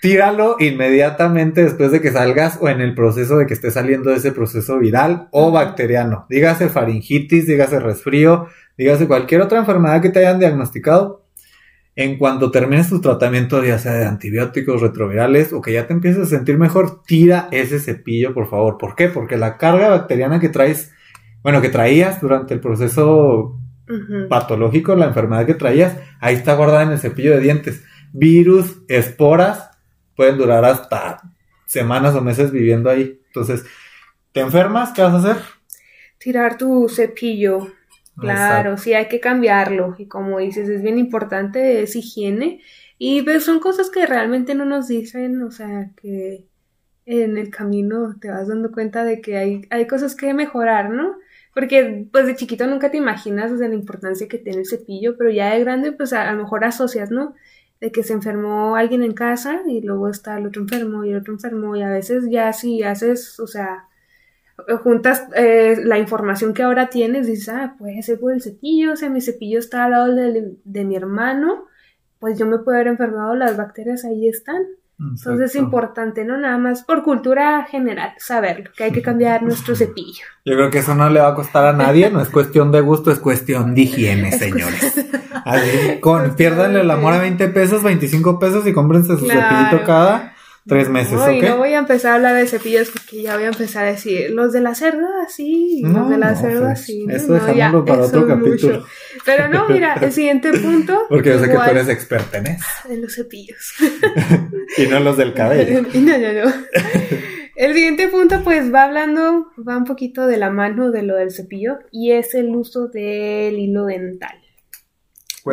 [0.00, 4.16] Tíralo inmediatamente después de que salgas o en el proceso de que esté saliendo de
[4.16, 6.26] ese proceso viral o bacteriano.
[6.30, 11.24] Dígase faringitis, dígase resfrío, dígase cualquier otra enfermedad que te hayan diagnosticado.
[11.96, 16.28] En cuanto termines tu tratamiento, ya sea de antibióticos retrovirales o que ya te empieces
[16.28, 18.78] a sentir mejor, tira ese cepillo, por favor.
[18.78, 19.08] ¿Por qué?
[19.08, 20.92] Porque la carga bacteriana que traes,
[21.42, 23.58] bueno, que traías durante el proceso
[24.28, 27.82] patológico, la enfermedad que traías, ahí está guardada en el cepillo de dientes.
[28.12, 29.70] Virus, esporas,
[30.18, 31.22] pueden durar hasta
[31.64, 33.20] semanas o meses viviendo ahí.
[33.28, 33.64] Entonces,
[34.32, 34.90] ¿te enfermas?
[34.92, 35.42] ¿Qué vas a hacer?
[36.18, 37.68] Tirar tu cepillo.
[38.18, 38.82] Claro, Exacto.
[38.82, 39.94] sí hay que cambiarlo.
[39.96, 42.60] Y como dices, es bien importante, es higiene.
[42.98, 46.48] Y pues son cosas que realmente no nos dicen, o sea, que
[47.06, 51.16] en el camino te vas dando cuenta de que hay, hay cosas que mejorar, ¿no?
[51.54, 55.16] Porque pues de chiquito nunca te imaginas, o sea, la importancia que tiene el cepillo,
[55.16, 57.36] pero ya de grande pues a, a lo mejor asocias, ¿no?
[57.80, 61.18] De que se enfermó alguien en casa y luego está el otro enfermo y el
[61.18, 63.88] otro enfermo y a veces ya si haces, o sea,
[64.82, 68.96] juntas eh, la información que ahora tienes, dices, ah, puede ser por el cepillo, o
[68.96, 71.66] sea, mi cepillo está al lado de, de mi hermano,
[72.18, 74.62] pues yo me puedo haber enfermado, las bacterias ahí están.
[75.00, 76.36] Entonces es importante, ¿no?
[76.36, 80.24] Nada más por cultura general, saberlo, que hay que cambiar nuestro cepillo.
[80.44, 82.80] Yo creo que eso no le va a costar a nadie, no es cuestión de
[82.80, 85.06] gusto, es cuestión de higiene, Es señores.
[85.44, 89.40] Así, con, piérdanle el amor a 20 pesos, 25 pesos y cómprense su Claro.
[89.56, 90.34] cepillito cada
[90.66, 91.48] tres meses, No, y ¿ok?
[91.48, 94.30] no voy a empezar a hablar de cepillos porque ya voy a empezar a decir,
[94.32, 97.06] los de la cerda, sí, No, los de la no, cerda, pues, sí.
[97.06, 97.14] ¿no?
[97.16, 98.50] eso No, dejámoslo para eso otro es mucho.
[98.68, 98.86] capítulo.
[99.24, 101.06] Pero no, mira, el siguiente punto.
[101.08, 102.64] Porque yo sé que tú eres experta en eso.
[102.88, 103.74] De los cepillos.
[104.76, 105.80] Y no los del cabello.
[105.94, 106.52] no, no, no.
[107.56, 111.32] El siguiente punto, pues va hablando, va un poquito de la mano de lo del
[111.32, 114.38] cepillo y es el uso del hilo dental.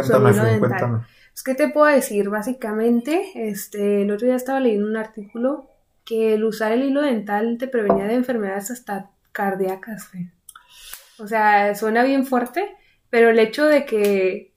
[0.04, 0.60] Cuéntame, dental.
[0.60, 0.98] cuéntame.
[1.36, 2.30] Pues, ¿qué te puedo decir?
[2.30, 5.70] Básicamente, este, el otro día estaba leyendo un artículo
[6.06, 10.32] que el usar el hilo dental te prevenía de enfermedades hasta cardíacas, Fe.
[11.18, 12.76] O sea, suena bien fuerte,
[13.10, 14.54] pero el hecho de que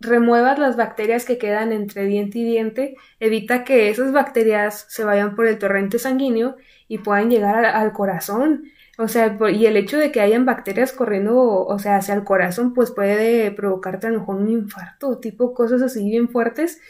[0.00, 5.34] remuevas las bacterias que quedan entre diente y diente evita que esas bacterias se vayan
[5.34, 6.56] por el torrente sanguíneo
[6.88, 8.64] y puedan llegar al corazón.
[9.02, 12.72] O sea, y el hecho de que hayan bacterias corriendo, o sea, hacia el corazón,
[12.72, 16.80] pues puede provocarte a lo mejor un infarto, tipo cosas así bien fuertes.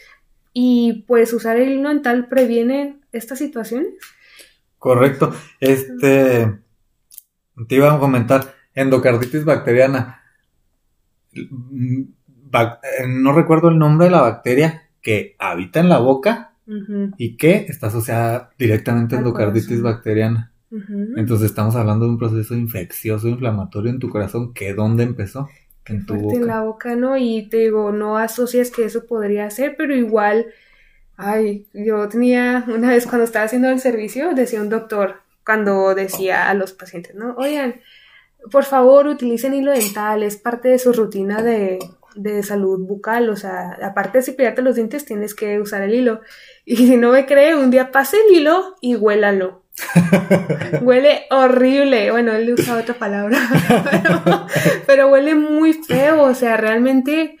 [0.53, 3.93] Y pues usar el hilo dental previene estas situaciones.
[4.77, 5.33] Correcto.
[5.59, 6.59] Este,
[7.67, 10.21] te iba a comentar, endocarditis bacteriana.
[12.51, 16.53] Bac- eh, No recuerdo el nombre de la bacteria que habita en la boca
[17.17, 19.83] y que está asociada directamente a endocarditis corazón.
[19.83, 20.52] bacteriana.
[21.15, 25.49] Entonces estamos hablando de un proceso infeccioso, inflamatorio en tu corazón, que ¿dónde empezó?
[25.85, 26.53] En tu fuerte en boca.
[26.53, 27.17] la boca, ¿no?
[27.17, 30.47] Y te digo, no asocias que eso podría ser, pero igual,
[31.17, 36.49] ay, yo tenía una vez cuando estaba haciendo el servicio, decía un doctor, cuando decía
[36.49, 37.35] a los pacientes, ¿no?
[37.37, 37.75] Oigan,
[38.51, 41.79] por favor, utilicen hilo dental, es parte de su rutina de,
[42.15, 46.21] de salud bucal, o sea, aparte de cepillarte los dientes, tienes que usar el hilo.
[46.65, 49.62] Y si no me cree, un día pase el hilo y huélalo.
[50.81, 52.11] huele horrible.
[52.11, 53.39] Bueno, él usa otra palabra,
[54.87, 56.23] pero, huele muy feo.
[56.23, 57.37] O sea, realmente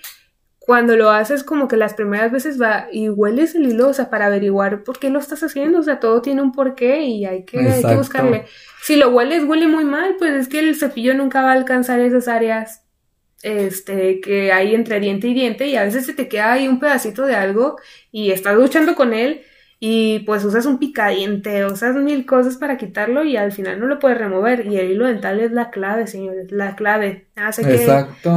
[0.59, 4.09] cuando lo haces como que las primeras veces va y hueles el hilo, o sea,
[4.09, 7.43] para averiguar por qué lo estás haciendo, o sea, todo tiene un porqué y hay
[7.43, 8.45] que, hay que buscarle.
[8.81, 11.99] Si lo hueles, huele muy mal, pues es que el cepillo nunca va a alcanzar
[11.99, 12.83] esas áreas
[13.43, 16.79] este, que hay entre diente y diente y a veces se te queda ahí un
[16.79, 17.77] pedacito de algo
[18.09, 19.43] y estás luchando con él
[19.85, 23.99] y pues usas un picadiente, usas mil cosas para quitarlo y al final no lo
[23.99, 24.65] puedes remover.
[24.65, 27.27] Y el hilo dental es la clave, señores, la clave.
[27.35, 27.85] Hace que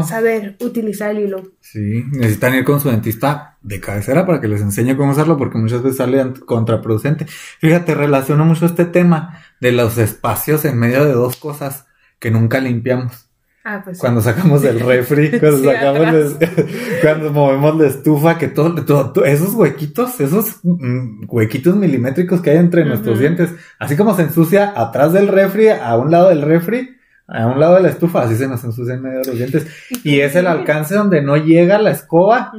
[0.03, 1.53] saber utilizar el hilo.
[1.61, 5.57] Sí, necesitan ir con su dentista de cabecera para que les enseñe cómo usarlo porque
[5.57, 7.27] muchas veces sale contraproducente.
[7.61, 11.87] Fíjate, relaciono mucho este tema de los espacios en medio de dos cosas
[12.19, 13.26] que nunca limpiamos.
[13.69, 16.37] Ah, pues cuando sacamos el refri, cuando sacamos,
[17.03, 22.59] cuando movemos la estufa, que todo, todo, esos huequitos, esos mm, huequitos milimétricos que hay
[22.59, 23.51] entre nuestros dientes,
[23.81, 27.75] así como se ensucia atrás del refri, a un lado del refri, a un lado
[27.75, 29.67] de la estufa, así se nos ensucia en medio de los dientes.
[30.05, 32.53] Y es el alcance donde no llega la escoba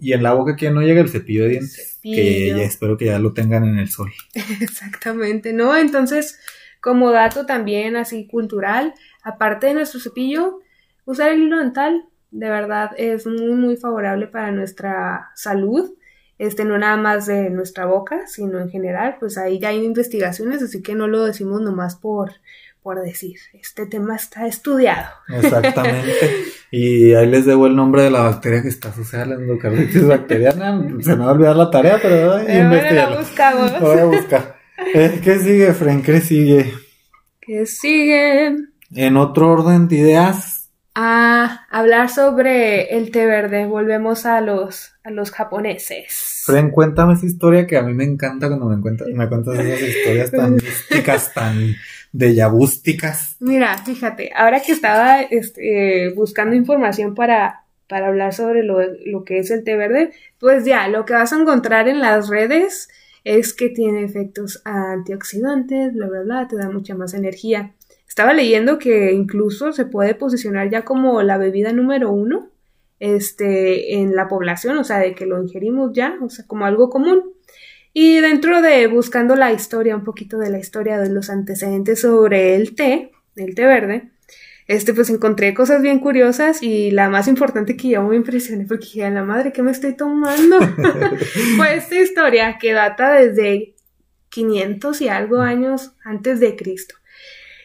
[0.00, 1.98] y en la boca que no llega el cepillo de dientes.
[2.02, 4.10] Que ya espero que ya lo tengan en el sol.
[4.62, 5.76] Exactamente, ¿no?
[5.76, 6.38] Entonces,
[6.80, 8.94] como dato también así cultural,
[9.28, 10.60] aparte de nuestro cepillo,
[11.04, 15.94] usar el hilo dental de verdad es muy muy favorable para nuestra salud.
[16.38, 20.62] Este, no nada más de nuestra boca, sino en general, pues ahí ya hay investigaciones,
[20.62, 22.30] así que no lo decimos nomás por,
[22.80, 23.40] por decir.
[23.54, 25.08] Este tema está estudiado.
[25.28, 26.12] Exactamente.
[26.70, 30.06] Y ahí les debo el nombre de la bacteria que está asociada a la endocarditis
[30.06, 30.86] bacteriana.
[31.00, 33.80] Se me va a olvidar la tarea, pero eh, bueno, buscamos.
[33.80, 34.58] voy a buscar.
[34.94, 36.04] Eh, ¿Qué sigue, Frank?
[36.04, 36.74] ¿Qué sigue?
[37.40, 38.54] ¿Qué sigue?
[38.94, 40.70] En otro orden de ideas.
[40.94, 43.66] A hablar sobre el té verde.
[43.66, 46.42] Volvemos a los, a los japoneses.
[46.44, 49.88] Fren, cuéntame esa historia que a mí me encanta cuando me cuentas, me cuentas esas
[49.88, 51.74] historias tan místicas, tan
[52.12, 53.36] deyabústicas.
[53.40, 59.38] Mira, fíjate, ahora que estaba este, buscando información para, para hablar sobre lo, lo que
[59.38, 62.88] es el té verde, pues ya, lo que vas a encontrar en las redes
[63.24, 67.74] es que tiene efectos antioxidantes, bla, bla, bla, te da mucha más energía.
[68.18, 72.50] Estaba leyendo que incluso se puede posicionar ya como la bebida número uno
[72.98, 76.90] este, en la población, o sea, de que lo ingerimos ya, o sea, como algo
[76.90, 77.34] común.
[77.92, 82.56] Y dentro de buscando la historia, un poquito de la historia de los antecedentes sobre
[82.56, 84.10] el té, el té verde,
[84.66, 88.86] este, pues encontré cosas bien curiosas y la más importante que yo me impresioné porque
[88.86, 90.58] dije, a la madre, ¿qué me estoy tomando?
[91.56, 93.76] Fue esta historia que data desde
[94.30, 96.96] 500 y algo años antes de Cristo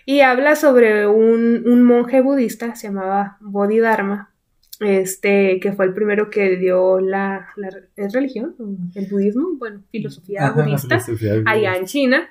[0.05, 4.33] y habla sobre un, un monje budista, se llamaba Bodhidharma,
[4.79, 7.69] este, que fue el primero que dio la, la
[8.11, 8.55] religión,
[8.95, 10.99] el budismo, bueno, filosofía budista,
[11.45, 12.29] allá en China.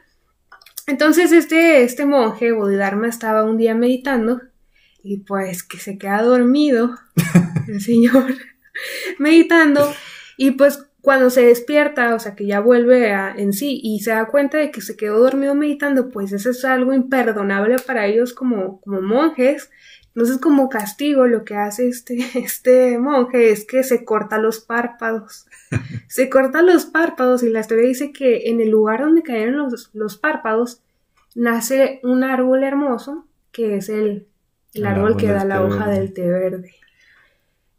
[0.87, 4.40] Entonces este, este monje, Bodhidharma, estaba un día meditando
[5.02, 6.96] y pues que se queda dormido
[7.68, 8.35] el señor
[9.18, 9.92] meditando
[10.37, 14.12] y pues cuando se despierta, o sea, que ya vuelve a, en sí y se
[14.12, 18.33] da cuenta de que se quedó dormido meditando, pues eso es algo imperdonable para ellos
[18.33, 19.69] como, como monjes.
[20.15, 25.47] Entonces, como castigo, lo que hace este, este monje es que se corta los párpados.
[26.09, 29.91] se corta los párpados y la historia dice que en el lugar donde cayeron los,
[29.93, 30.83] los párpados
[31.35, 34.29] nace un árbol hermoso que es el,
[34.73, 36.75] el, árbol, que da la hoja del té verde.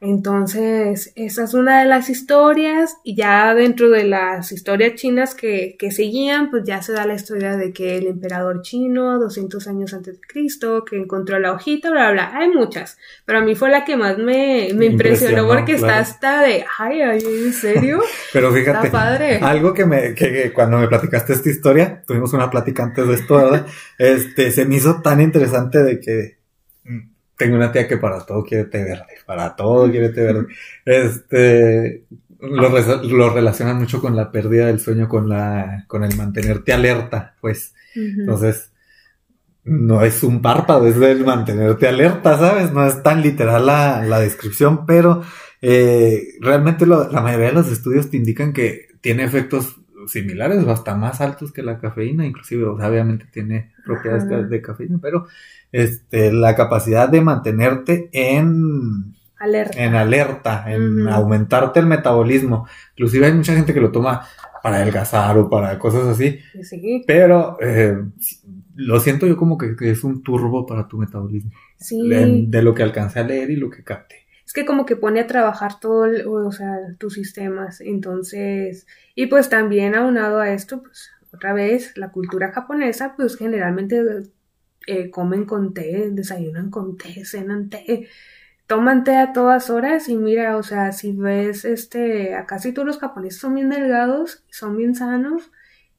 [0.06, 5.78] Entonces, esa es una de las historias y ya dentro de las historias chinas que,
[5.80, 9.94] que seguían, pues ya se da la historia de que el emperador chino, 200 años
[9.94, 13.70] antes de Cristo, que encontró la hojita, bla, bla, hay muchas, pero a mí fue
[13.70, 18.02] la que más me, impresionó, porque está hasta de, ay, ay, ¿en serio?
[18.34, 19.38] pero fíjate, padre.
[19.38, 23.36] algo que me, que, cuando me platicaste esta historia, tuvimos una plática antes de esto,
[23.38, 23.66] ¿verdad?
[23.98, 26.43] Este, se me hizo tan interesante de que
[27.38, 30.48] tengo una tía que para todo quiere té verde, para todo quiere té verde.
[30.86, 32.06] Este,
[32.40, 32.70] lo,
[33.04, 37.74] lo relacionan mucho con la pérdida del sueño, con la, con el mantenerte alerta, pues.
[37.96, 38.72] Entonces,
[39.64, 42.72] no es un párpado, es el mantenerte alerta, ¿sabes?
[42.72, 45.24] No es tan literal la, la descripción, pero
[45.62, 50.96] eh, realmente la mayoría de los estudios te indican que tiene efectos similares o hasta
[50.96, 55.28] más altos que la cafeína, inclusive, obviamente tiene propiedades de cafeína, pero
[55.74, 62.68] este, la capacidad de mantenerte en alerta, en, alerta, en aumentarte el metabolismo.
[62.92, 64.26] Inclusive hay mucha gente que lo toma
[64.62, 66.40] para adelgazar o para cosas así.
[67.06, 67.98] Pero eh,
[68.76, 71.52] lo siento yo como que, es un turbo para tu metabolismo.
[71.90, 74.28] De, lo que alcancé a leer y lo que capté.
[74.46, 77.82] Es que como que pone a trabajar todo, o sea, tus sistemas.
[77.82, 84.02] Entonces, y pues también aunado a esto, pues otra vez, la cultura japonesa, pues generalmente
[84.88, 88.08] eh, comen con té, desayunan con té, cenan té,
[88.68, 92.88] toman té a todas horas y mira, o sea, si ves, este, a casi todos
[92.88, 95.52] los japoneses son bien delgados, son bien sanos.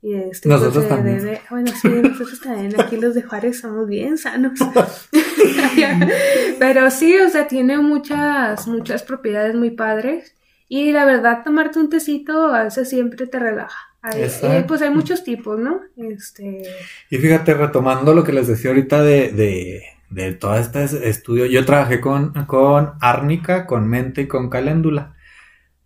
[0.02, 1.18] Y este, pues, Nosotros se también.
[1.20, 4.58] debe- bueno, sí, nosotros también, aquí los de Juárez somos bien sanos.
[6.58, 10.34] Pero sí, o sea, tiene muchas, muchas propiedades muy padres.
[10.68, 13.93] Y la verdad, tomarte un tecito a veces siempre te relaja.
[14.04, 15.80] Hay, eh, pues hay muchos tipos, ¿no?
[15.96, 16.62] Este,
[17.10, 21.46] Y fíjate, retomando lo que les decía ahorita de, de, de todo este es- estudio,
[21.46, 25.16] yo trabajé con, con árnica, con mente y con caléndula.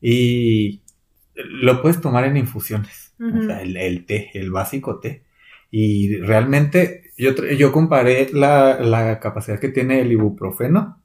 [0.01, 0.83] Y
[1.35, 5.25] lo puedes tomar en infusiones, o sea, el, el té, el básico té.
[5.71, 11.03] Y realmente yo, yo comparé la, la capacidad que tiene el ibuprofeno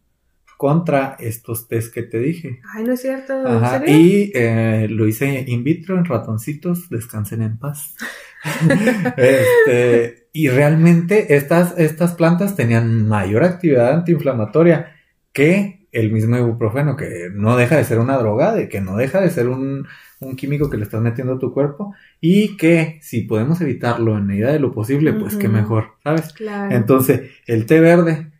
[0.63, 2.61] contra estos tés que te dije.
[2.73, 7.41] ay, no es cierto, ¿en Ajá, y eh, lo hice in vitro en ratoncitos, descansen
[7.41, 7.97] en paz.
[9.17, 14.95] Este, y realmente estas, estas plantas tenían mayor actividad antiinflamatoria
[15.33, 19.19] que el mismo ibuprofeno, que no deja de ser una droga, de que no deja
[19.19, 19.85] de ser un,
[20.21, 24.27] un químico que le estás metiendo a tu cuerpo, y que si podemos evitarlo en
[24.27, 25.57] medida de lo posible, pues qué Ujú.
[25.57, 26.31] mejor, ¿sabes?
[26.31, 26.73] Claro.
[26.73, 28.32] Entonces, el té verde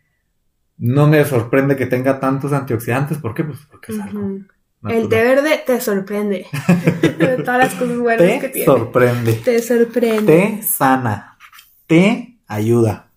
[0.78, 3.44] no me sorprende que tenga tantos antioxidantes, ¿por qué?
[3.44, 4.38] Pues porque es algo.
[4.88, 6.46] El té verde te sorprende.
[7.18, 8.66] De todas las cosas buenas que Te tiene.
[8.66, 9.32] sorprende.
[9.44, 10.56] Te sorprende.
[10.58, 11.38] Te sana.
[11.86, 13.10] Te ayuda.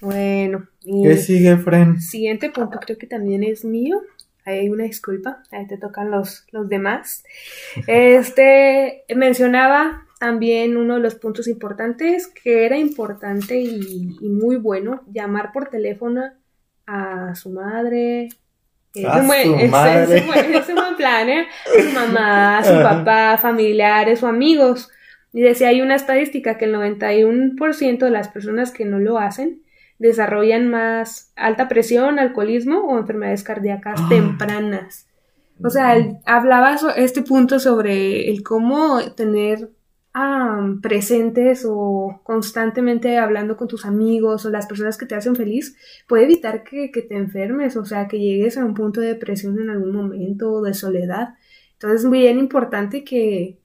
[0.00, 0.66] Bueno.
[0.82, 2.00] y ¿Qué sigue, Fren?
[2.00, 4.02] Siguiente punto creo que también es mío.
[4.44, 7.24] Ahí hay una disculpa, ahí te tocan los, los demás.
[7.86, 15.02] Este mencionaba también uno de los puntos importantes que era importante y, y muy bueno
[15.10, 16.22] llamar por teléfono
[16.86, 18.28] a su madre.
[18.94, 20.20] Es un buen- su es- es madre.
[20.20, 21.46] un buen- es un buen plan, ¿eh?
[21.66, 24.90] A su mamá, a su papá, familiares o amigos.
[25.32, 29.62] Y decía, hay una estadística que el 91% de las personas que no lo hacen
[29.98, 34.06] desarrollan más alta presión, alcoholismo o enfermedades cardíacas Ah.
[34.08, 35.08] tempranas.
[35.62, 39.70] O sea, él hablaba so- este punto sobre el cómo tener
[40.80, 46.24] presentes o constantemente hablando con tus amigos o las personas que te hacen feliz puede
[46.24, 49.70] evitar que, que te enfermes, o sea, que llegues a un punto de depresión en
[49.70, 51.34] algún momento o de soledad.
[51.72, 53.58] Entonces es bien importante que,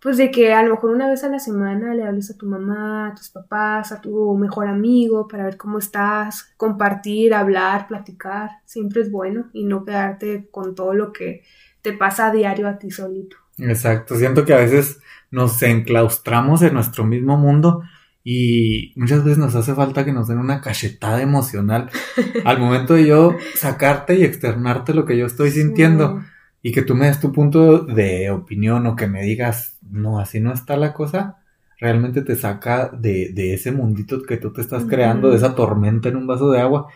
[0.00, 2.46] pues de que a lo mejor una vez a la semana le hables a tu
[2.46, 8.50] mamá, a tus papás, a tu mejor amigo para ver cómo estás, compartir, hablar, platicar,
[8.64, 11.42] siempre es bueno y no quedarte con todo lo que
[11.82, 13.36] te pasa a diario a ti solito.
[13.58, 14.16] Exacto.
[14.16, 15.00] Siento que a veces
[15.30, 17.82] nos enclaustramos en nuestro mismo mundo
[18.22, 21.90] y muchas veces nos hace falta que nos den una cachetada emocional
[22.44, 26.22] al momento de yo sacarte y externarte lo que yo estoy sintiendo.
[26.62, 30.40] y que tú me des tu punto de opinión o que me digas, no, así
[30.40, 31.38] no está la cosa,
[31.78, 36.10] realmente te saca de, de ese mundito que tú te estás creando, de esa tormenta
[36.10, 36.88] en un vaso de agua.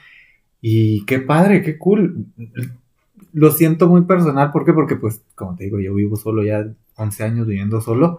[0.60, 2.26] Y qué padre, qué cool.
[3.32, 4.74] Lo siento muy personal, ¿por qué?
[4.74, 8.18] Porque pues, como te digo, yo vivo solo ya 11 años viviendo solo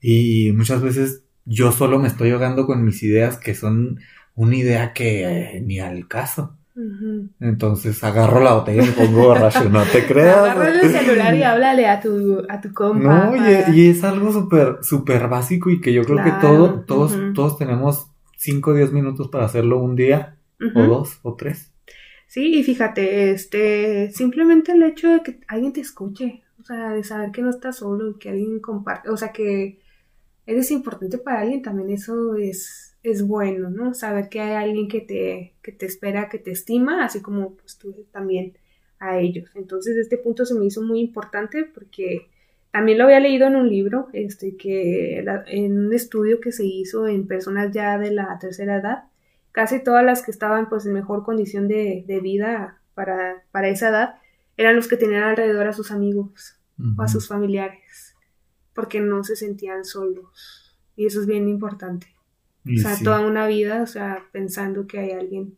[0.00, 4.00] y muchas veces yo solo me estoy ahogando con mis ideas que son
[4.34, 6.56] una idea que eh, ni al caso.
[7.40, 10.36] Entonces agarro la botella y me pongo borracho, no te creas.
[10.38, 13.30] Agarra el celular y háblale a tu, a tu compa.
[13.30, 16.80] No, y, para- y es algo súper, súper básico y que yo creo que todo,
[16.86, 20.36] todos, todos tenemos 5 o 10 minutos para hacerlo un día,
[20.74, 21.72] o dos, o tres.
[22.28, 27.02] Sí, y fíjate, este, simplemente el hecho de que alguien te escuche, o sea, de
[27.02, 29.80] saber que no estás solo y que alguien comparte, o sea, que
[30.46, 33.94] eres importante para alguien, también eso es, es bueno, ¿no?
[33.94, 37.78] Saber que hay alguien que te, que te espera, que te estima, así como pues
[37.78, 38.56] tú también
[39.00, 39.50] a ellos.
[39.56, 42.28] Entonces, este punto se me hizo muy importante porque
[42.70, 47.08] también lo había leído en un libro, este, que en un estudio que se hizo
[47.08, 49.04] en personas ya de la tercera edad,
[49.50, 53.88] casi todas las que estaban pues en mejor condición de, de vida para, para esa
[53.88, 54.21] edad
[54.56, 56.58] eran los que tenían alrededor a sus amigos
[56.96, 58.16] o a sus familiares,
[58.74, 60.76] porque no se sentían solos.
[60.96, 62.08] Y eso es bien importante.
[62.64, 65.56] Y o sea, sí, toda una vida, o sea, pensando que hay alguien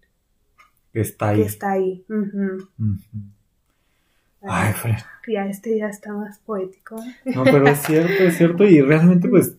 [0.93, 1.41] está ahí.
[1.41, 2.05] que está ahí.
[2.09, 2.69] Ujú.
[4.43, 4.97] Ay, Fred.
[5.27, 6.97] Ya este ya está más poético.
[7.03, 7.33] ¿eh?
[7.35, 8.65] No, pero es cierto, es cierto.
[8.65, 9.57] Y realmente, pues,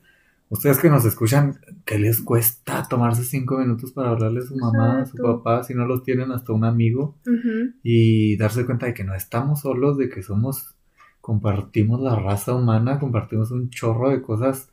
[0.56, 5.02] ustedes que nos escuchan, ¿qué les cuesta tomarse cinco minutos para hablarle a su mamá,
[5.02, 7.16] a su papá, si no los tienen hasta un amigo?
[7.84, 10.76] Y darse cuenta de que no estamos solos, de que somos,
[11.22, 14.70] compartimos la raza humana, compartimos un chorro de cosas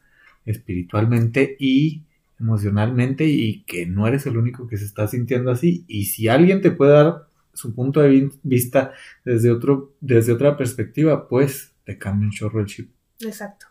[0.46, 2.02] espiritualmente y
[2.40, 5.84] emocionalmente y que no eres el único que se está sintiendo así.
[5.86, 8.92] Y si alguien te puede dar su punto de vi- vista
[9.24, 12.90] desde otro, desde otra perspectiva, pues te cambia un chorro el chip.
[13.20, 13.66] Exacto.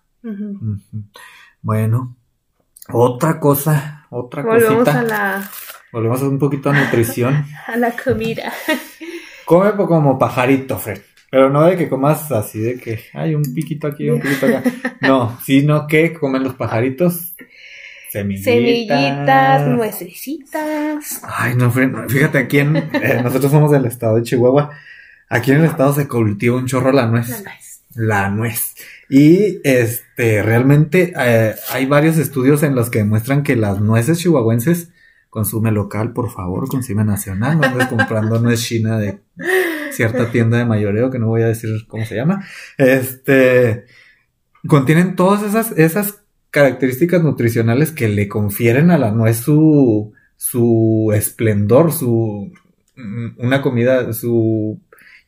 [1.61, 2.15] Bueno,
[2.89, 4.99] Otra cosa, otra Volvemos cosita.
[4.99, 5.49] a la,
[5.91, 7.45] Volvemos un poquito a nutrición.
[7.67, 8.51] a la comida.
[9.45, 11.01] Come como pajarito, Fred.
[11.29, 14.63] Pero no de que comas así de que hay un piquito aquí, un piquito acá.
[15.01, 17.33] No, sino que comen los pajaritos.
[18.11, 18.43] Semillitas.
[18.53, 21.21] Semillitas, nuecesitas.
[21.23, 21.89] Ay, no, Fred.
[22.09, 22.75] Fíjate, aquí en.
[22.77, 24.69] eh, nosotros somos del estado de Chihuahua.
[25.29, 27.29] Aquí en el estado se cultiva un chorro la nuez.
[27.29, 27.81] La nuez.
[27.95, 28.75] La nuez.
[29.13, 34.93] Y este, realmente eh, hay varios estudios en los que demuestran que las nueces chihuahuenses
[35.29, 39.19] consume local, por favor, consume nacional, no andes comprando nuez china de
[39.91, 42.45] cierta tienda de mayoreo que no voy a decir cómo se llama.
[42.77, 43.83] Este,
[44.65, 51.91] contienen todas esas, esas características nutricionales que le confieren a la nuez su, su esplendor,
[51.91, 52.49] su,
[53.37, 54.79] una comida, su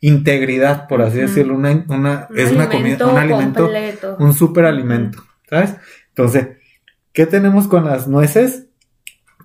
[0.06, 4.16] integridad, por así decirlo, una, una, Un es una comida, un alimento, completo.
[4.18, 5.76] un superalimento, ¿sabes?
[6.10, 6.48] Entonces,
[7.14, 8.66] ¿qué tenemos con las nueces?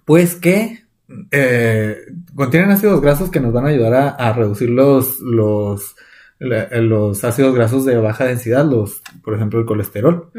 [0.04, 0.84] Pues que
[1.32, 1.98] eh,
[2.36, 5.96] contienen ácidos grasos que nos van a ayudar a, a reducir los, los,
[6.40, 10.30] los ácidos grasos de baja densidad, los, por ejemplo, el colesterol.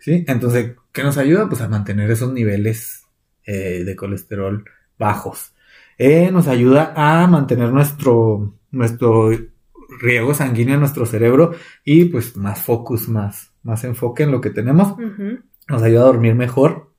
[0.00, 0.26] ¿sí?
[0.28, 1.48] Entonces, ¿qué nos ayuda?
[1.48, 3.06] Pues a mantener esos niveles
[3.46, 4.62] eh, de colesterol
[4.98, 5.54] bajos.
[5.96, 9.30] Eh, nos ayuda a mantener nuestro, nuestro
[10.00, 14.50] riego sanguíneo en nuestro cerebro y pues más focus, más, más enfoque en lo que
[14.50, 14.96] tenemos.
[15.68, 16.92] Nos ayuda a dormir mejor.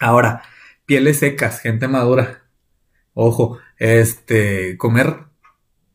[0.00, 0.42] Ahora,
[0.86, 2.42] pieles secas, gente madura.
[3.12, 5.16] Ojo, este, comer,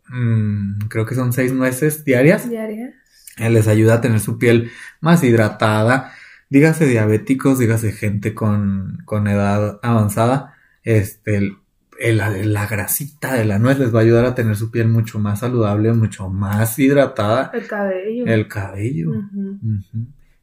[0.08, 2.50] mm, creo que son seis nueces diarias.
[2.50, 2.94] Diaria.
[3.38, 4.72] eh, les ayuda a tener su piel
[5.02, 6.14] más hidratada.
[6.50, 10.56] Dígase diabéticos, dígase gente con, con edad avanzada.
[10.84, 11.52] Este,
[12.00, 14.88] el- el- la grasita de la nuez les va a ayudar a tener su piel
[14.88, 17.52] mucho más saludable, mucho más hidratada.
[17.54, 18.26] El cabello.
[18.26, 19.12] El cabello.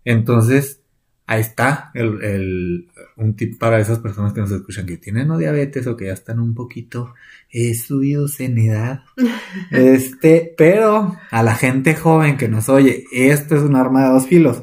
[0.04, 0.80] Entonces,
[1.26, 5.38] ahí está el, el- un tip para esas personas que nos escuchan que tienen o
[5.38, 7.14] diabetes o que ya están un poquito
[7.50, 9.02] eh, subidos en edad.
[9.70, 14.26] Este, pero a la gente joven que nos oye, esto es un arma de dos
[14.26, 14.62] filos.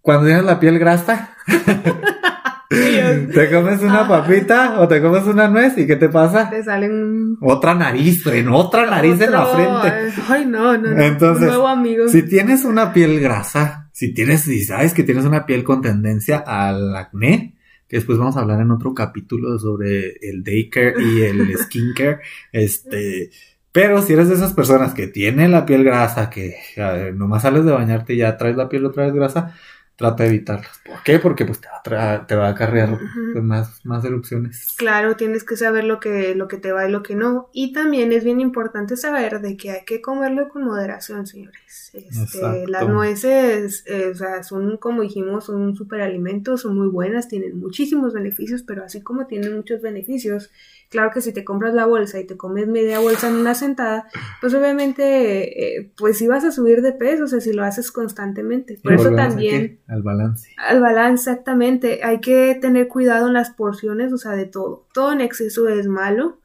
[0.00, 1.34] Cuando tienes la piel grasa,
[3.34, 4.08] te comes una Ah.
[4.08, 6.50] papita o te comes una nuez y ¿qué te pasa?
[6.50, 10.12] Te salen Otra nariz, en otra nariz en la frente.
[10.28, 11.00] Ay, no, no, no.
[11.02, 12.08] Entonces, Un nuevo amigo.
[12.08, 16.38] Si tienes una piel grasa, si tienes, si sabes que tienes una piel con tendencia
[16.38, 17.56] al acné,
[17.88, 22.18] que después vamos a hablar en otro capítulo sobre el daycare y el skincare,
[22.52, 23.30] este,
[23.70, 27.64] pero si eres de esas personas que tienen la piel grasa, que eh, nomás sales
[27.64, 29.54] de bañarte y ya traes la piel otra vez grasa,
[29.96, 30.80] trata de evitarlas.
[30.84, 31.18] ¿Por qué?
[31.18, 32.98] Porque pues te va a, tra- te va a acarrear
[33.32, 34.68] pues, más, más erupciones.
[34.76, 37.48] Claro, tienes que saber lo que, lo que te va y lo que no.
[37.52, 41.90] Y también es bien importante saber de que hay que comerlo con moderación, señores.
[41.94, 47.28] Este, las nueces, eh, o sea, son, como dijimos, son un superalimento, son muy buenas,
[47.28, 50.50] tienen muchísimos beneficios, pero así como tienen muchos beneficios,
[50.90, 54.08] claro que si te compras la bolsa y te comes media bolsa en una sentada,
[54.40, 57.90] pues obviamente, eh, pues sí vas a subir de peso, o sea, si lo haces
[57.90, 58.78] constantemente.
[58.82, 59.80] Por Y eso también...
[59.88, 60.48] Al balance.
[60.56, 62.00] Al balance, exactamente.
[62.02, 64.86] Hay que tener cuidado en las porciones, o sea, de todo.
[64.92, 66.40] Todo en exceso es malo.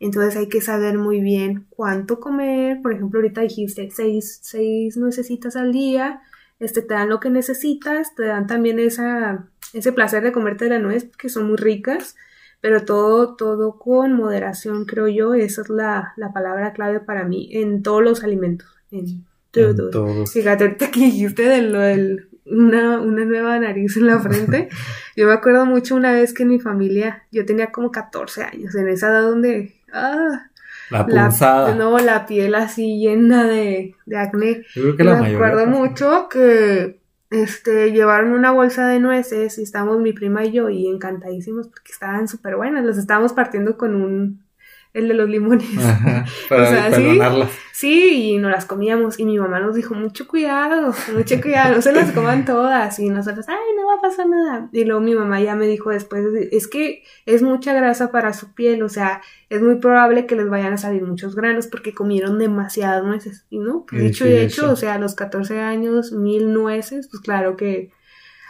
[0.00, 2.80] Entonces hay que saber muy bien cuánto comer.
[2.82, 6.22] Por ejemplo, ahorita dijiste seis, seis nuecesitas al día.
[6.60, 8.14] Este, te dan lo que necesitas.
[8.14, 12.16] Te dan también esa, ese placer de comerte la nuez, que son muy ricas.
[12.60, 15.34] Pero todo, todo con moderación, creo yo.
[15.34, 18.68] Esa es la, la palabra clave para mí en todos los alimentos.
[18.90, 19.90] En En todo.
[19.90, 20.32] todos.
[20.32, 24.68] Fíjate, ahorita que dijiste de lo del una, una nueva nariz en la frente,
[25.16, 28.74] yo me acuerdo mucho una vez que en mi familia, yo tenía como 14 años,
[28.74, 30.48] en esa edad donde, ah,
[30.90, 31.74] La la, punzada.
[31.74, 34.64] no, la piel así llena de, de acné.
[34.74, 36.97] Yo creo que Y la me acuerdo mucho que
[37.30, 41.92] este llevaron una bolsa de nueces y estábamos mi prima y yo y encantadísimos porque
[41.92, 44.47] estaban súper buenas, las estábamos partiendo con un
[44.94, 45.78] el de los limones.
[45.78, 47.02] Ajá, para O sea, sí.
[47.02, 47.50] perdonarlas.
[47.72, 51.82] Sí, y nos las comíamos y mi mamá nos dijo, mucho cuidado, mucho cuidado, no
[51.82, 54.68] se las coman todas y nosotros, ay, no va a pasar nada.
[54.72, 58.52] Y luego mi mamá ya me dijo después, es que es mucha grasa para su
[58.52, 62.38] piel, o sea, es muy probable que les vayan a salir muchos granos porque comieron
[62.38, 63.46] demasiadas nueces.
[63.48, 64.72] Y no, pues, dicho sí, y de hecho, hecho.
[64.72, 67.92] o sea, a los 14 años, mil nueces, pues claro que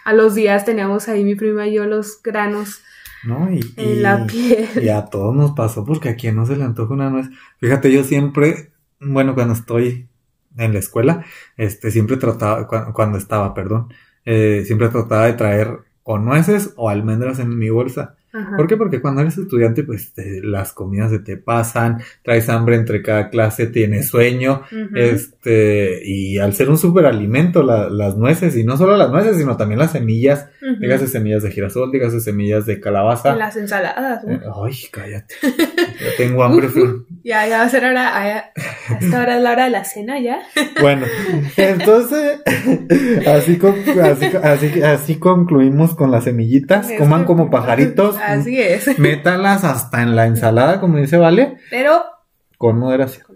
[0.06, 2.80] a los días teníamos ahí mi prima y yo los granos
[3.22, 3.50] ¿No?
[3.52, 4.68] Y, en y- la piel.
[4.82, 7.28] y a todos nos pasó porque a quien no se le antoja una nuez.
[7.60, 10.08] Fíjate, yo siempre, bueno, cuando estoy
[10.56, 11.24] en la escuela,
[11.56, 13.92] este, siempre trataba, cu- cuando estaba, perdón,
[14.24, 18.16] eh, siempre trataba de traer o nueces o almendras en mi bolsa.
[18.32, 18.56] Ajá.
[18.56, 18.76] ¿Por qué?
[18.76, 23.30] Porque cuando eres estudiante, pues te- las comidas se te pasan, traes hambre entre cada
[23.30, 24.62] clase, tienes sueño,
[24.94, 29.56] este, y al ser un superalimento la- las nueces, y no solo las nueces, sino
[29.56, 30.80] también las semillas, Ujú.
[30.80, 33.34] dígase semillas de girasol, dígase semillas de calabaza.
[33.34, 34.32] Las ensaladas, ¿no?
[34.34, 35.34] Eh, Ay, cállate.
[35.98, 36.68] Ya tengo hambre.
[37.24, 38.52] Ya, ya va a ser hora, ya-
[38.94, 40.38] a esta hora es la hora de la cena ya.
[40.80, 41.06] Bueno,
[41.56, 42.40] entonces,
[43.26, 46.88] así, con- así, así, así concluimos con las semillitas.
[46.98, 48.16] Coman como pajaritos.
[48.20, 48.98] Así es.
[48.98, 52.02] Métalas hasta en la ensalada, como dice Vale, Pero
[52.56, 53.26] con moderación.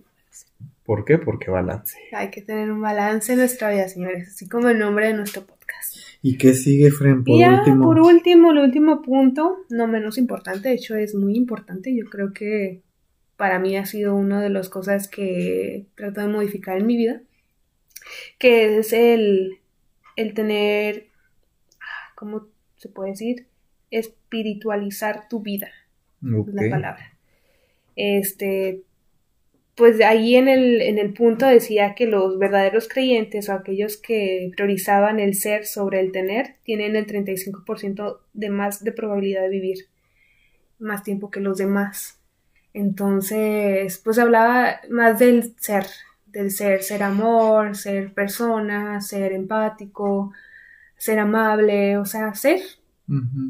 [0.85, 1.17] ¿Por qué?
[1.17, 1.97] Porque balance.
[2.13, 5.43] hay que tener un balance en nuestra vida, señores, así como el nombre de nuestro
[5.47, 5.97] podcast.
[6.21, 7.85] ¿Y qué sigue, Fren, por y ya, último?
[7.85, 12.33] por último, el último punto, no menos importante, de hecho es muy importante, yo creo
[12.33, 12.83] que
[13.37, 17.23] para mí ha sido una de las cosas que trato de modificar en mi vida,
[18.39, 19.59] que es el,
[20.17, 21.07] el tener,
[21.81, 23.47] ah, ¿cómo se puede decir?
[24.33, 25.69] Espiritualizar tu vida
[26.23, 27.13] la palabra.
[27.97, 28.81] Este,
[29.75, 34.51] pues ahí en el, en el punto decía que los verdaderos creyentes o aquellos que
[34.57, 39.87] priorizaban el ser sobre el tener tienen el 35% de más de probabilidad de vivir
[40.79, 42.19] más tiempo que los demás.
[42.73, 45.85] Entonces, pues hablaba más del ser,
[46.27, 50.33] del ser, ser amor, ser persona, ser empático,
[50.97, 52.61] ser amable, o sea, ser,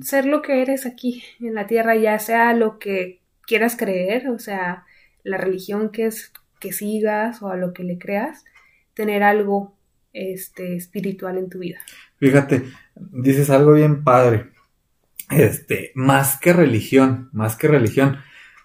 [0.02, 4.38] Ser lo que eres aquí en la tierra, ya sea lo que quieras creer, o
[4.38, 4.84] sea,
[5.22, 8.44] la religión que es que sigas o a lo que le creas,
[8.94, 9.74] tener algo
[10.12, 11.78] este espiritual en tu vida.
[12.18, 14.50] Fíjate, dices algo bien padre.
[15.30, 18.18] Este, más que religión, más que religión,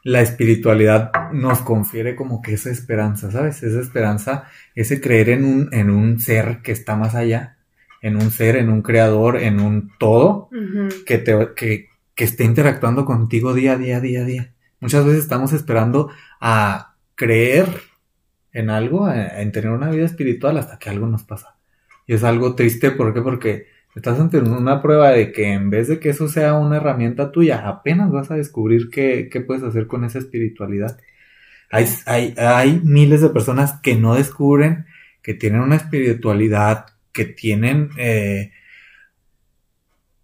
[0.03, 3.63] la espiritualidad nos confiere como que esa esperanza, ¿sabes?
[3.63, 7.56] Esa esperanza, ese creer en un, en un ser que está más allá,
[8.01, 10.49] en un ser, en un creador, en un todo,
[11.05, 14.53] que te, que, que esté interactuando contigo día a día, día a día.
[14.79, 17.67] Muchas veces estamos esperando a creer
[18.53, 21.55] en algo, a- en tener una vida espiritual hasta que algo nos pasa.
[22.05, 23.21] Y es algo triste, ¿por qué?
[23.21, 27.31] Porque estás ante una prueba de que en vez de que eso sea una herramienta
[27.31, 30.99] tuya, apenas vas a descubrir qué, qué puedes hacer con esa espiritualidad.
[31.71, 34.85] Hay, hay, hay miles de personas que no descubren
[35.21, 36.85] que tienen una espiritualidad,
[37.18, 38.51] que tienen eh,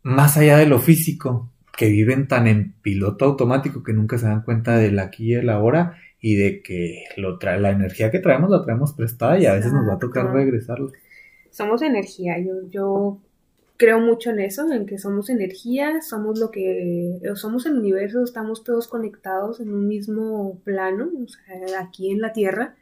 [0.03, 4.43] más allá de lo físico, que viven tan en piloto automático que nunca se dan
[4.43, 8.51] cuenta del aquí y el ahora y de que lo trae, la energía que traemos
[8.51, 10.91] la traemos prestada y a veces nos va a tocar regresarla.
[11.49, 13.19] Somos energía, yo, yo
[13.77, 18.23] creo mucho en eso, en que somos energía, somos lo que, o somos el universo,
[18.23, 22.75] estamos todos conectados en un mismo plano, o sea, aquí en la Tierra.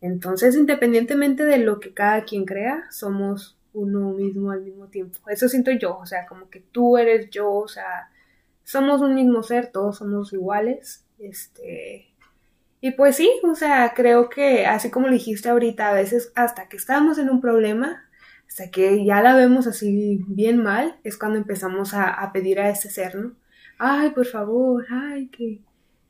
[0.00, 5.18] Entonces, independientemente de lo que cada quien crea, somos uno mismo al mismo tiempo.
[5.28, 8.10] Eso siento yo, o sea, como que tú eres yo, o sea,
[8.64, 11.04] somos un mismo ser, todos somos iguales.
[11.18, 12.08] Este,
[12.80, 16.68] y pues sí, o sea, creo que así como lo dijiste ahorita, a veces hasta
[16.68, 18.08] que estamos en un problema,
[18.46, 22.70] hasta que ya la vemos así bien mal, es cuando empezamos a, a pedir a
[22.70, 23.32] ese ser, ¿no?
[23.78, 25.60] Ay, por favor, ay, que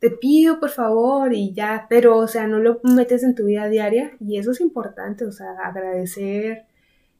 [0.01, 3.69] te pido por favor y ya, pero o sea, no lo metes en tu vida
[3.69, 6.67] diaria y eso es importante, o sea, agradecer,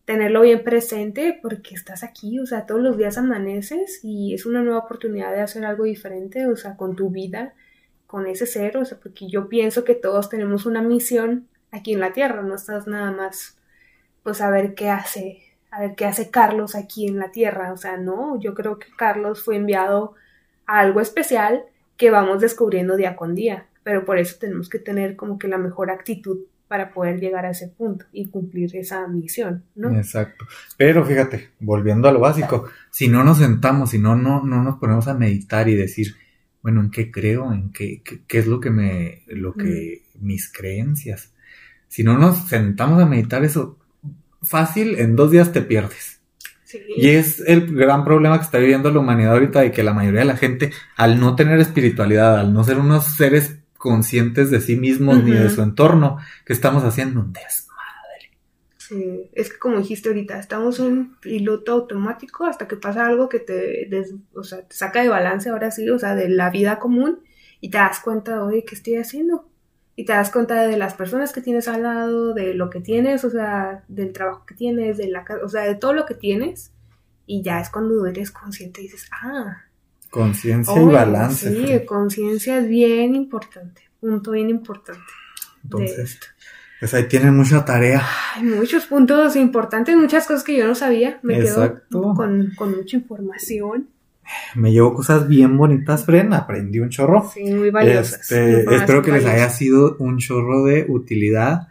[0.05, 4.63] tenerlo bien presente porque estás aquí, o sea, todos los días amaneces y es una
[4.63, 7.55] nueva oportunidad de hacer algo diferente, o sea, con tu vida,
[8.07, 12.01] con ese ser, o sea, porque yo pienso que todos tenemos una misión aquí en
[12.01, 13.59] la Tierra, no estás nada más,
[14.23, 17.77] pues a ver qué hace, a ver qué hace Carlos aquí en la Tierra, o
[17.77, 20.15] sea, no, yo creo que Carlos fue enviado
[20.67, 21.65] a algo especial
[21.99, 25.59] que vamos descubriendo día con día, pero por eso tenemos que tener como que la
[25.59, 26.39] mejor actitud
[26.69, 29.95] para poder llegar a ese punto y cumplir esa misión, ¿no?
[29.97, 30.47] Exacto.
[30.77, 34.79] Pero fíjate, volviendo a lo básico, si no nos sentamos, si no, no, no nos
[34.79, 36.15] ponemos a meditar y decir,
[36.63, 37.53] bueno, ¿en qué creo?
[37.53, 41.33] ¿En qué, qué, qué es lo que me, lo que, mis creencias?
[41.89, 43.79] Si no nos sentamos a meditar eso,
[44.43, 46.18] fácil, en dos días te pierdes.
[46.69, 46.83] Sí.
[46.97, 50.21] Y es el gran problema que está viviendo la humanidad ahorita de que la mayoría
[50.21, 54.77] de la gente, al no tener espiritualidad, al no ser unos seres conscientes de sí
[54.77, 57.21] mismos ni de su entorno, ¿qué estamos haciendo?
[57.21, 58.33] Un desmadre.
[58.77, 63.39] Sí, es que como dijiste ahorita, estamos en piloto automático hasta que pasa algo que
[63.41, 66.79] te, des- o sea, te saca de balance ahora sí, o sea, de la vida
[66.79, 67.21] común
[67.61, 69.49] y te das cuenta, oye, ¿qué estoy haciendo?
[69.99, 73.25] Y te das cuenta de las personas que tienes al lado, de lo que tienes,
[73.25, 76.15] o sea, del trabajo que tienes, de la casa, o sea, de todo lo que
[76.15, 76.71] tienes.
[77.27, 79.65] Y ya es cuando eres consciente y dices, ah,
[80.09, 81.53] Conciencia y oye, balance.
[81.53, 85.03] Sí, conciencia es bien importante, punto bien importante.
[85.65, 86.21] Entonces,
[86.79, 88.07] pues ahí tienen mucha tarea.
[88.37, 91.19] Hay muchos puntos importantes, muchas cosas que yo no sabía.
[91.25, 92.01] Me Exacto.
[92.01, 93.89] quedo con, con mucha información.
[94.55, 97.29] Me llevo cosas bien bonitas, Fren, aprendí un chorro.
[97.33, 98.21] Sí, muy valiosas.
[98.21, 101.69] Este, espero que les haya sido un chorro de utilidad.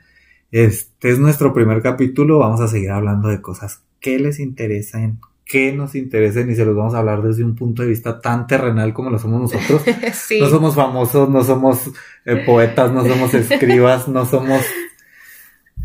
[0.51, 5.71] Este es nuestro primer capítulo, vamos a seguir hablando de cosas que les interesan, que
[5.73, 8.93] nos interesen y se los vamos a hablar desde un punto de vista tan terrenal
[8.93, 9.81] como lo somos nosotros.
[10.13, 10.39] sí.
[10.39, 11.91] No somos famosos, no somos
[12.25, 14.61] eh, poetas, no somos escribas, no somos,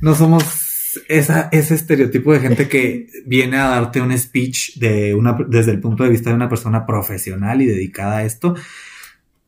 [0.00, 0.61] no somos
[1.08, 5.80] esa, ese estereotipo de gente que viene a darte un speech de una, desde el
[5.80, 8.54] punto de vista de una persona profesional y dedicada a esto.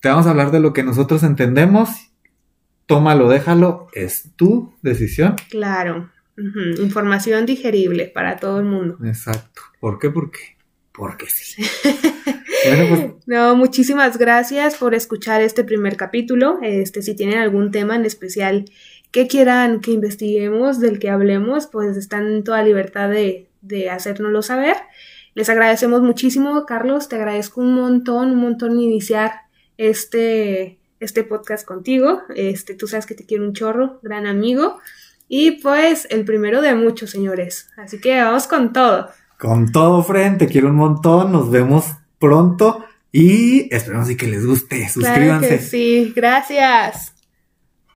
[0.00, 1.90] Te vamos a hablar de lo que nosotros entendemos.
[2.86, 5.36] Tómalo, déjalo, es tu decisión.
[5.48, 6.10] Claro.
[6.78, 8.98] Información digerible para todo el mundo.
[9.04, 9.62] Exacto.
[9.80, 10.10] ¿Por qué?
[10.10, 10.56] Porque,
[10.92, 11.62] porque sí.
[12.66, 16.58] bueno, pues No, muchísimas gracias por escuchar este primer capítulo.
[16.60, 18.64] Este, si tienen algún tema en especial
[19.14, 24.42] que quieran que investiguemos, del que hablemos, pues están en toda libertad de, de hacérnoslo
[24.42, 24.74] saber.
[25.34, 27.08] Les agradecemos muchísimo, Carlos.
[27.08, 29.42] Te agradezco un montón, un montón iniciar
[29.78, 32.22] este, este podcast contigo.
[32.34, 34.80] Este, tú sabes que te quiero un chorro, gran amigo.
[35.28, 37.68] Y pues el primero de muchos, señores.
[37.76, 39.10] Así que vamos con todo.
[39.38, 41.30] Con todo, Fren, te quiero un montón.
[41.30, 41.84] Nos vemos
[42.18, 44.78] pronto y esperemos y que les guste.
[44.78, 45.48] Claro Suscríbanse.
[45.50, 46.12] que sí.
[46.16, 47.13] Gracias.